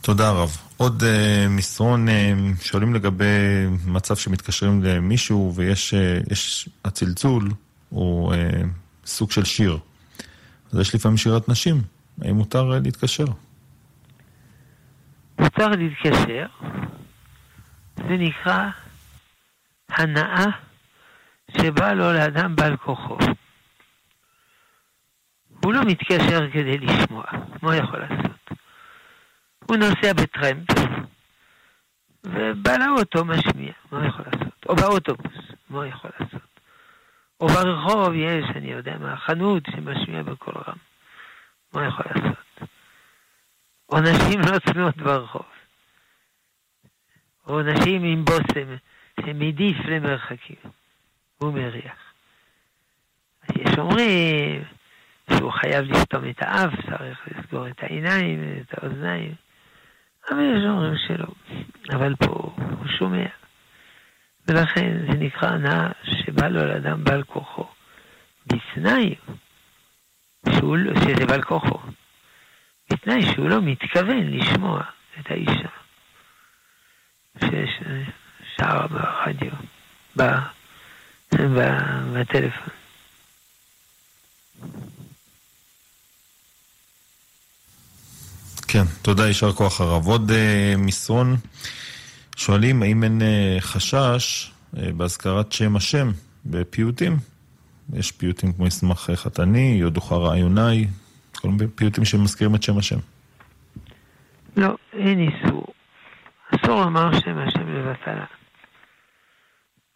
[0.06, 0.58] תודה רב.
[0.78, 2.12] עוד uh, מסרון, uh,
[2.62, 3.26] שואלים לגבי
[3.86, 7.50] מצב שמתקשרים למישהו ויש uh, יש הצלצול
[7.90, 8.38] הוא uh,
[9.06, 9.78] סוג של שיר.
[10.72, 11.82] אז יש לפעמים שירת נשים,
[12.22, 13.26] האם מותר uh, להתקשר?
[15.40, 16.46] מותר להתקשר,
[17.98, 18.70] זה נקרא
[19.90, 20.46] הנאה
[21.58, 23.18] שבאה לו לאדם בעל כוחו.
[25.64, 27.24] הוא לא מתקשר כדי לשמוע,
[27.62, 28.35] מה יכול לעשות?
[29.68, 30.70] הוא נוסע בטרמפ,
[32.24, 34.66] ובעל האוטו משמיע, מה הוא יכול לעשות?
[34.70, 35.34] או באוטובוס,
[35.70, 36.60] מה הוא יכול לעשות?
[37.42, 40.78] או ברחוב יש, אני יודע מה, חנות שמשמיע בקול רם,
[41.74, 42.70] מה הוא יכול לעשות?
[43.90, 45.46] או נשים לא צנועות ברחוב,
[47.48, 48.76] או נשים עם בושם
[49.22, 50.56] שמדיף למרחקים,
[51.38, 52.14] הוא מריח.
[53.42, 54.64] אז יש אומרים
[55.30, 59.45] שהוא חייב לסתום את האף, צריך לסגור את העיניים, את האוזניים.
[60.32, 61.28] אבל יש אומרים שלא.
[61.96, 63.26] אבל פה הוא שומע.
[64.48, 67.68] ולכן זה נקרא הנאה שבא לו לאדם בעל כוחו.
[68.48, 69.16] בתנאי
[70.78, 71.80] לא- שזה בעל כוחו.
[72.92, 74.84] בתנאי שהוא לא מתכוון לשמוע
[75.20, 75.70] את האישה.
[77.40, 77.80] שיש
[78.58, 79.52] שרה ברדיו,
[82.14, 82.85] בטלפון.
[88.76, 90.08] כן, תודה, יישר כוח הרב.
[90.08, 90.34] עוד uh,
[90.78, 91.36] מסרון,
[92.36, 96.12] שואלים האם אין uh, חשש uh, בהזכרת שם השם
[96.46, 97.18] בפיוטים?
[97.94, 100.88] יש פיוטים כמו מסמך חתני, יודוך רעיוני,
[101.36, 103.00] כל מיני פיוטים שמזכירים את שם השם.
[104.58, 105.66] לא, אין איסור.
[106.50, 108.26] אסור לומר שם השם לבטלה.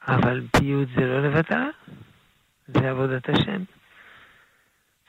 [0.07, 1.67] אבל פיוט זה לא לבטלה,
[2.67, 3.63] זה עבודת השם.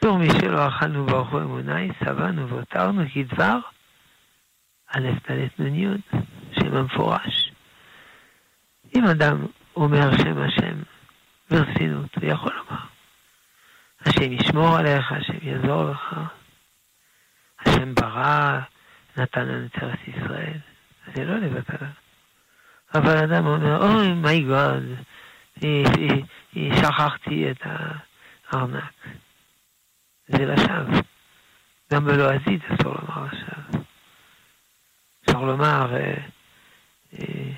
[0.00, 3.58] צור מי שלא אכלנו ברוך הוא אמוני, שבענו והותרנו כדבר
[4.88, 5.96] א' ד' נ'
[6.52, 7.52] שם המפורש.
[8.96, 9.46] אם אדם
[9.76, 10.82] אומר שם השם
[11.50, 12.82] ברצינות, הוא יכול לומר,
[14.00, 16.16] השם ישמור עליך, השם יעזור לך,
[17.60, 18.60] השם ברא,
[19.16, 20.58] נתן לנו את ארץ ישראל.
[21.14, 21.88] זה לא לבטלה.
[22.94, 24.82] אבל אדם אומר, אוי, מי גוד,
[26.52, 27.66] שכחתי את
[28.50, 29.19] הארנק.
[30.30, 31.00] זה לשווא.
[31.92, 33.82] גם בלועזית אסור לומר לשווא.
[35.24, 36.14] אפשר לומר, אה,
[37.12, 37.52] אה,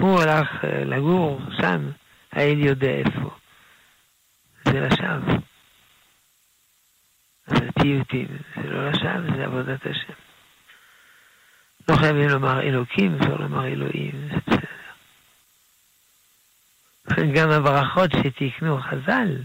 [0.00, 1.90] הוא הלך אה, לגור שם,
[2.32, 3.30] האל יודע איפה.
[4.64, 5.34] זה לשווא.
[7.48, 10.12] אבל פיוטים זה לא לשווא, זה עבודת השם.
[11.88, 14.66] לא חייבים לומר אלוקים, אפשר לומר אלוהים, זה בסדר.
[17.34, 19.36] גם הברכות שתיקנו חז"ל,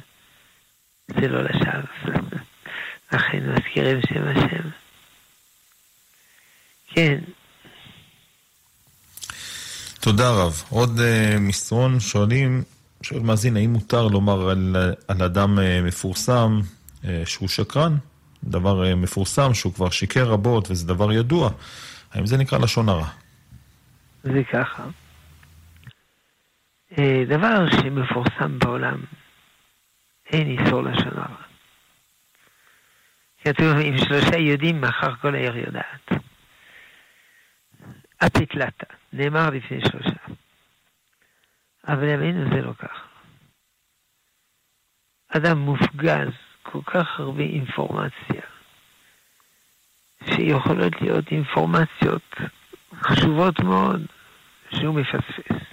[1.07, 2.14] זה לא לשווא.
[3.12, 4.70] לכן מזכירים שם השם.
[6.88, 7.20] כן.
[9.99, 10.64] תודה רב.
[10.70, 12.64] עוד uh, מסרון שואלים,
[13.01, 14.76] שואל מאזין, האם מותר לומר על,
[15.08, 16.60] על אדם uh, מפורסם
[17.01, 17.97] uh, שהוא שקרן?
[18.43, 21.49] דבר uh, מפורסם שהוא כבר שיקר רבות וזה דבר ידוע.
[22.14, 23.08] האם זה נקרא לשון הרע?
[24.24, 24.84] זה ככה.
[27.28, 28.97] דבר שמפורסם בעולם,
[30.32, 31.45] אין איסור לשון הרע.
[33.48, 36.12] כתוב, אם שלושה יודעים, מחר כל העיר יודעת.
[38.26, 40.34] אפיקלטה, נאמר לפני שלושה.
[41.88, 43.08] אבל ימינו זה לא כך.
[45.28, 46.30] אדם מופגז,
[46.64, 48.41] כל כך הרבה אינפורמציה,
[50.26, 52.36] שיכולות להיות אינפורמציות
[52.93, 54.06] חשובות מאוד
[54.72, 55.66] שהוא מפספס.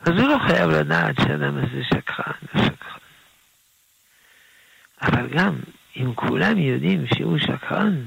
[0.00, 2.98] אז הוא לא חייב לדעת שהאדם הזה שקרן ושקרן.
[5.02, 5.54] אבל גם
[5.96, 8.04] אם כולם יודעים שהוא שקרן,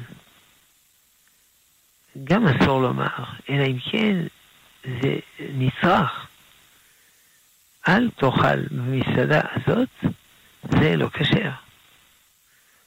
[2.23, 4.15] גם אסור לומר, אלא אם כן
[5.01, 6.27] זה נצרך.
[7.87, 9.89] אל תאכל במסעדה הזאת,
[10.69, 11.51] זה לא כשר.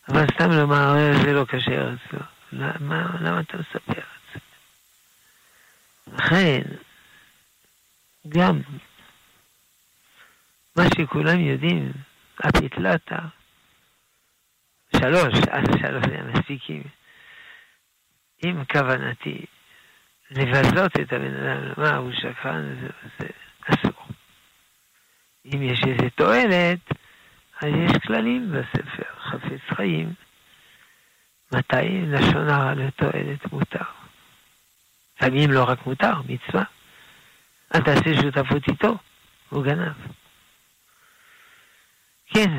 [0.09, 2.21] אבל סתם לומר, אה, זה לא כשר, לא.
[2.53, 4.41] למה, למה אתה מספר את זה?
[6.17, 6.63] לכן,
[8.29, 8.61] גם
[10.77, 11.93] מה שכולם יודעים,
[12.41, 13.19] הפתלתה,
[15.01, 16.83] שלוש, אז שלוש זה מספיקים.
[18.45, 19.47] אם כוונתי
[20.31, 22.89] לבזות את הבן אדם, לומר הוא שקרן, זה,
[23.19, 23.27] זה
[23.67, 24.03] אסור.
[25.45, 26.79] אם יש איזה תועלת,
[27.61, 30.13] אז יש כללים בספר, חפץ חיים.
[31.53, 33.85] מתי לשון הרע לתועלת מותר?
[35.17, 36.65] לפעמים לא רק מותר, מצווה.
[37.75, 38.97] אל תעשה שותפות איתו,
[39.49, 39.93] הוא גנב.
[42.27, 42.59] כן,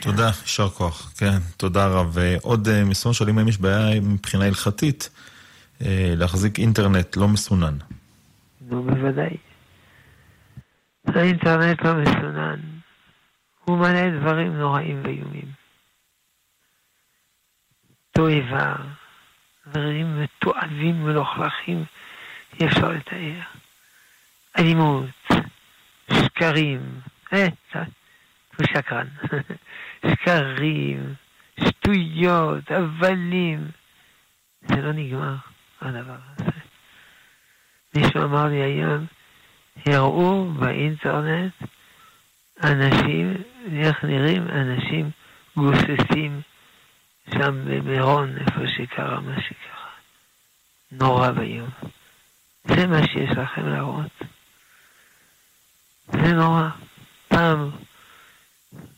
[0.00, 1.12] תודה, יישר כוח.
[1.18, 2.18] כן, תודה רב.
[2.42, 5.10] עוד אה, מסרון שואלים האם יש בעיה מבחינה הלכתית
[5.84, 7.78] אה, להחזיק אינטרנט לא מסונן.
[8.60, 9.36] נו, בוודאי.
[11.06, 12.60] האינטרנט לא מסונן.
[13.64, 15.52] הוא מלא דברים נוראים ואיומים.
[18.10, 18.74] תועבה,
[19.66, 21.84] דברים מתועבים מלוכלכים,
[22.60, 23.40] אי אפשר לתאר.
[24.58, 25.04] אלימות,
[26.12, 27.00] שקרים,
[27.32, 27.46] אה,
[28.58, 29.06] הוא שקרן.
[30.10, 31.14] שקרים,
[31.60, 33.68] שטויות, הבלים.
[34.62, 35.34] זה לא נגמר,
[35.80, 36.50] הדבר הזה.
[37.94, 39.06] מישהו אמר לי היום,
[39.86, 41.52] הראו באינטרנט
[42.64, 43.34] אנשים,
[43.72, 45.10] איך נראים אנשים
[45.56, 46.40] גוססים
[47.34, 49.88] שם במירון, איפה שקרה מה שקרה.
[50.92, 51.70] נורא ואיום.
[52.64, 54.22] זה מה שיש לכם להראות.
[56.12, 56.68] זה נורא.
[57.28, 57.70] פעם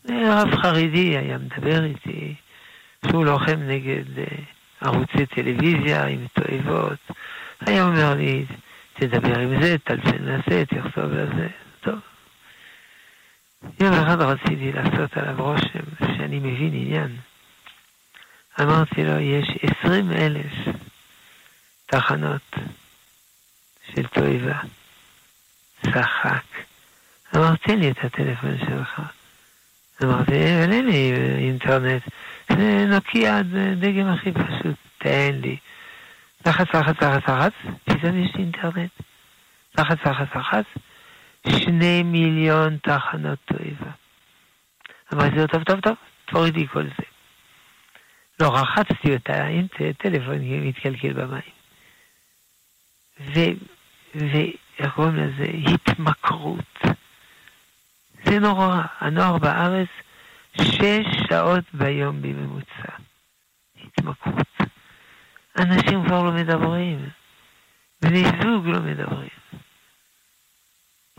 [0.09, 2.35] רב חרדי היה מדבר איתי
[3.07, 4.25] שהוא לוחם נגד אה,
[4.81, 6.99] ערוצי טלוויזיה עם תועבות.
[7.65, 8.45] היה אומר לי,
[8.93, 11.47] תדבר עם זה, תלפן לזה, תכתוב לזה.
[11.81, 11.99] טוב.
[13.79, 17.17] יום אחד רציתי לעשות עליו רושם שאני מבין עניין.
[18.61, 20.53] אמרתי לו, יש עשרים אלף
[21.85, 22.55] תחנות
[23.95, 24.59] של תועבה.
[25.83, 26.43] צחק.
[27.35, 29.01] אמר, תן לי את הטלפון שלך.
[30.03, 32.03] אמרתי, אבל אין לי אינטרנט.
[32.49, 33.41] זה נוקיע,
[33.79, 35.57] דגם הכי פשוט, תן לי.
[36.45, 38.91] לחץ, לחץ, לחץ, לחץ, פתאום יש לי אינטרנט.
[39.77, 40.65] לחץ, לחץ, לחץ,
[41.47, 43.91] שני מיליון תחנות תועבה.
[45.13, 45.95] אמרתי לו, טוב, טוב, טוב,
[46.25, 47.03] תורידי כל זה.
[48.39, 51.41] לא, רחצתי אותה עם טלפון, מתקלקל במים.
[53.19, 53.39] ו...
[54.15, 55.45] ואיך קוראים לזה?
[55.73, 56.81] התמכרות.
[58.25, 58.81] זה נורא.
[58.99, 59.87] הנוער בארץ,
[60.61, 62.93] שש שעות ביום בממוצע.
[63.83, 64.47] התמכרות.
[65.57, 67.09] אנשים כבר לא מדברים.
[68.01, 69.29] בני זוג לא מדברים.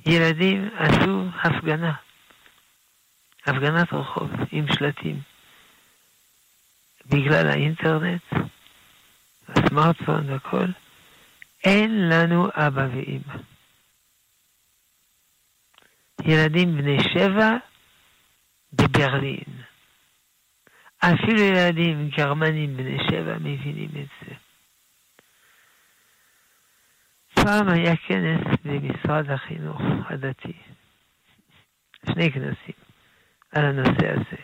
[0.06, 1.92] ילדים עשו הפגנה.
[3.46, 5.20] הפגנת רחוב עם שלטים.
[7.06, 8.22] בגלל האינטרנט,
[9.48, 10.66] הסמארטפון והכל,
[11.64, 13.51] אין לנו אבא ואימא.
[16.24, 17.50] ילדים בני שבע
[18.72, 19.62] בברלין.
[20.98, 24.34] אפילו ילדים גרמנים בני שבע מבינים את זה.
[27.34, 30.52] פעם היה כנס במשרד החינוך הדתי,
[32.06, 32.74] שני כנסים,
[33.52, 34.42] על הנושא הזה.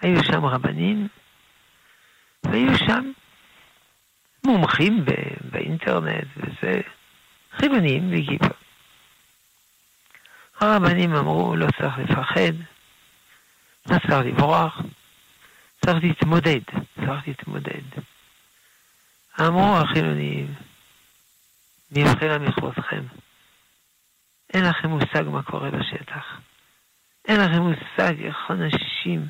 [0.00, 1.08] היו שם רבנים,
[2.44, 3.12] והיו שם
[4.46, 5.04] מומחים
[5.50, 6.80] באינטרנט וזה,
[7.52, 8.59] חילונים וכיפה.
[10.60, 12.52] הרבנים אמרו, לא צריך לפחד,
[13.86, 14.80] לא צריך לברוח,
[15.84, 16.60] צריך להתמודד,
[16.96, 17.82] צריך להתמודד.
[19.40, 20.54] אמרו החילונים,
[21.90, 23.02] מבחינה מכבודכם,
[24.54, 26.40] אין לכם מושג מה קורה בשטח.
[27.28, 29.26] אין לכם מושג איך אנשים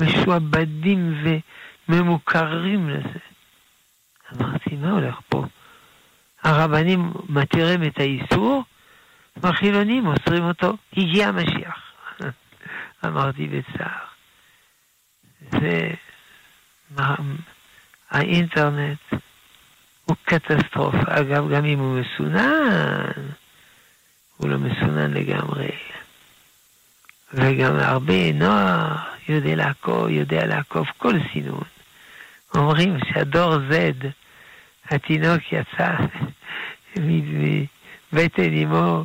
[0.00, 1.24] משועבדים
[1.88, 3.18] וממוכרים לזה.
[4.32, 5.44] אמרתי, מה הולך פה?
[6.42, 8.64] הרבנים מתירים את האיסור,
[9.36, 11.92] והחילונים אוסרים אותו, הגיע המשיח.
[13.06, 14.04] אמרתי בצער.
[15.50, 15.90] זה...
[18.10, 18.98] האינטרנט
[20.04, 20.98] הוא קטסטרופה.
[21.06, 23.10] אגב, גם אם הוא מסונן,
[24.36, 25.68] הוא לא מסונן לגמרי.
[27.32, 28.96] וגם הרבה נוער
[29.28, 31.64] יודע לעקוב, יודע לעקוב כל סינון.
[32.54, 34.06] אומרים שהדור Z,
[34.90, 35.94] התינוק יצא
[38.12, 39.04] מבטן אמו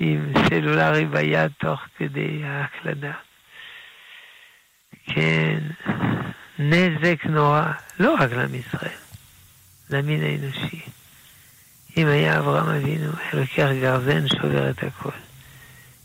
[0.00, 3.12] עם סלולרי ביד תוך כדי ההקלדה.
[5.06, 5.58] כן,
[6.58, 8.98] נזק נורא, לא רק לעם ישראל,
[9.90, 10.80] למין האנושי.
[11.96, 15.10] אם היה אברהם אבינו, היה לוקח גרזן, שובר את הכל.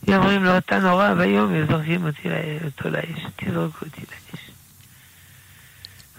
[0.07, 2.29] אם אומרים לו, אתה נורא ואיום, וזורקים אותי
[2.65, 4.51] אותו לאש, תזרקו אותי לאש.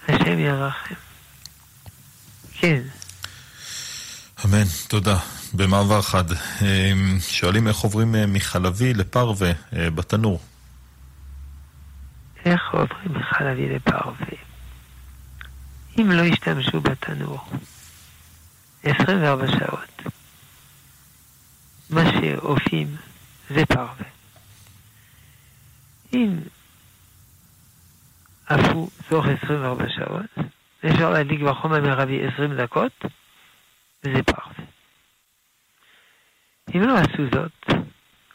[0.09, 0.95] השם ירחם.
[2.53, 2.83] כן.
[4.45, 5.19] אמן, תודה.
[5.55, 10.41] במעבר חד, אמ, שואלים איך עוברים אה, מחלבי לפרווה אה, בתנור.
[12.45, 14.27] איך עוברים מחלבי לפרווה?
[15.99, 17.39] אם לא ישתמשו בתנור
[18.83, 20.03] 24 שעות,
[21.91, 22.97] מה שאופים
[23.51, 24.07] זה פרווה.
[26.15, 26.39] אם
[28.47, 30.47] עפו תוך 24 שעות,
[30.87, 33.05] אפשר להדליק בחום המרבי 20 דקות,
[34.05, 34.72] וזה פרווה.
[36.75, 37.87] אם לא עשו זאת,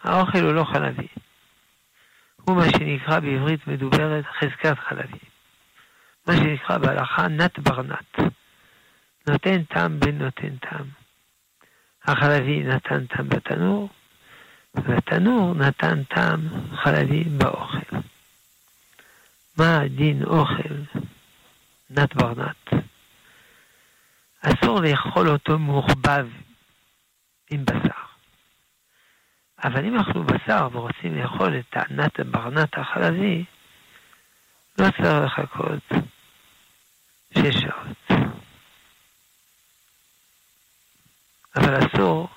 [0.04, 1.08] האוכל הוא לא חלבי.
[2.42, 5.18] הוא מה שנקרא בעברית מדוברת חזקת חלבי.
[6.28, 8.16] מה שנקרא בהלכה נת ברנת.
[9.28, 10.86] נותן טעם בן נותן טעם.
[12.06, 13.90] החלבי נתן טעם בתנור,
[14.76, 16.40] והתנור נתן טעם
[16.76, 17.98] חלבי באוכל.
[19.58, 21.00] מה דין אוכל
[21.90, 22.68] נת ברנת?
[24.42, 26.28] אסור לאכול אותו מעורבב
[27.50, 28.07] עם בשר.
[29.64, 33.45] אבל אם אכלו בשר ורוצים לאכול את הנת ברנת החלבי,
[34.80, 35.84] לא צריך לחכות
[37.34, 38.22] שש שעות.
[41.55, 42.30] אבל אסור,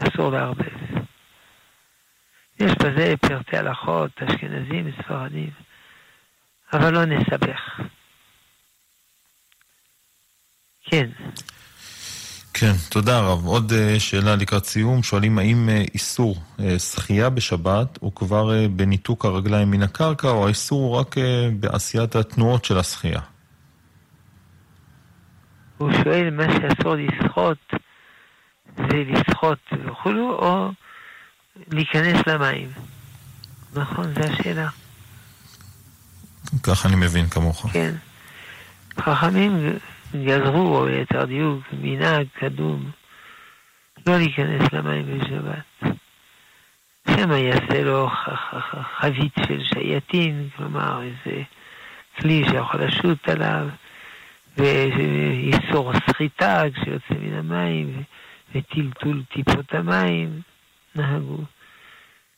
[0.00, 1.02] אסור לערבב.
[2.60, 5.50] יש בזה פרטי הלכות, אשכנזים וספרדים.
[6.72, 7.80] אבל לא נסבך.
[10.84, 11.10] כן.
[12.62, 13.46] כן, תודה רב.
[13.46, 15.02] עוד uh, שאלה לקראת סיום.
[15.02, 20.80] שואלים האם uh, איסור uh, שחייה בשבת הוא כבר בניתוק הרגליים מן הקרקע, או האיסור
[20.80, 21.14] הוא רק
[21.60, 23.20] בעשיית התנועות של השחייה?
[25.78, 27.58] הוא שואל מה שאסור לשחות
[28.76, 30.70] זה לשחות וכולו, או
[31.68, 32.68] להיכנס למים.
[33.74, 34.68] נכון, זו השאלה.
[36.62, 37.66] כך אני מבין כמוך.
[37.72, 37.94] כן.
[39.00, 39.78] חכמים
[40.16, 42.90] גזרו, או ליתר דיוק, מנהג קדום,
[44.06, 45.92] לא להיכנס למים בשבת.
[47.10, 48.08] שמא יעשה לו
[48.98, 51.42] חבית של שייטין, כלומר איזה
[52.20, 53.68] כלי שיכול לשוט עליו,
[54.56, 58.02] ואיסור סחיטה כשיוצא מן המים,
[58.54, 60.40] וטלטול טיפות המים,
[60.94, 61.38] נהגו.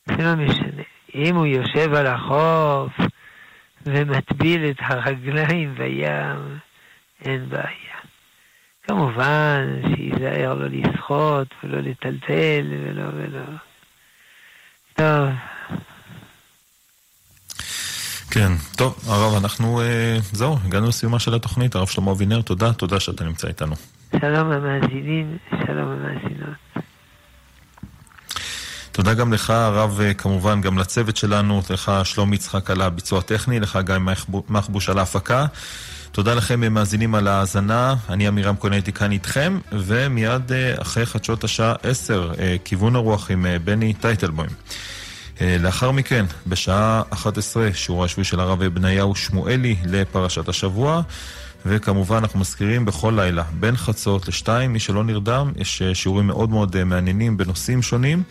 [0.05, 0.83] זה לא משנה.
[1.15, 2.91] אם הוא יושב על החוף
[3.85, 6.59] ומטביל את הרגליים בים,
[7.25, 7.95] אין בעיה.
[8.87, 13.45] כמובן שייזהר לא לשחות ולא לטלטל ולא ולא.
[14.95, 15.29] טוב.
[18.31, 21.75] כן, טוב, הרב, אנחנו, אה, זהו, הגענו לסיומה של התוכנית.
[21.75, 23.75] הרב שלמה אבינר, תודה, תודה שאתה נמצא איתנו.
[24.21, 26.85] שלום המאזינים, שלום המאזינות.
[28.91, 33.59] תודה גם לך, הרב, אה, כמובן, גם לצוות שלנו, לך שלומי יצחק על הביצוע הטכני,
[33.59, 33.95] לך גיא
[34.49, 35.45] מחבוש על ההפקה.
[36.15, 37.95] תודה לכם, אה, מאזינים, על ההאזנה.
[38.09, 42.31] אני עמירם כהן הייתי כאן איתכם, ומיד אה, אחרי חדשות השעה 10,
[42.63, 44.49] כיוון הרוח עם בני טייטלבוים.
[45.41, 51.01] לאחר מכן, בשעה 11, שיעור השביעי של הרב בניהו שמואלי לפרשת השבוע.
[51.65, 56.49] וכמובן אנחנו מזכירים בכל לילה, בין חצות לשתיים, מי שלא נרדם, יש אה, שיעורים מאוד
[56.49, 58.23] מאוד אה, מעניינים בנושאים שונים.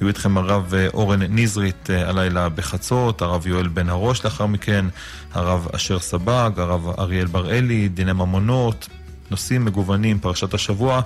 [0.00, 4.84] יהיו איתכם הרב אה, אורן נזרית הלילה בחצות, הרב יואל בן הראש לאחר מכן,
[5.32, 8.88] הרב אשר סבג, הרב אריאל בראלי, דיני ממונות,
[9.30, 11.00] נושאים מגוונים, פרשת השבוע.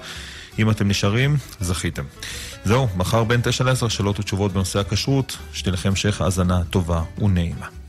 [0.58, 2.04] אם אתם נשארים, זכיתם.
[2.64, 7.79] זהו, מחר בין תשע לעשר שאלות ותשובות בנושא הכשרות, שתהיה לכם המשך האזנה טובה ונעימה.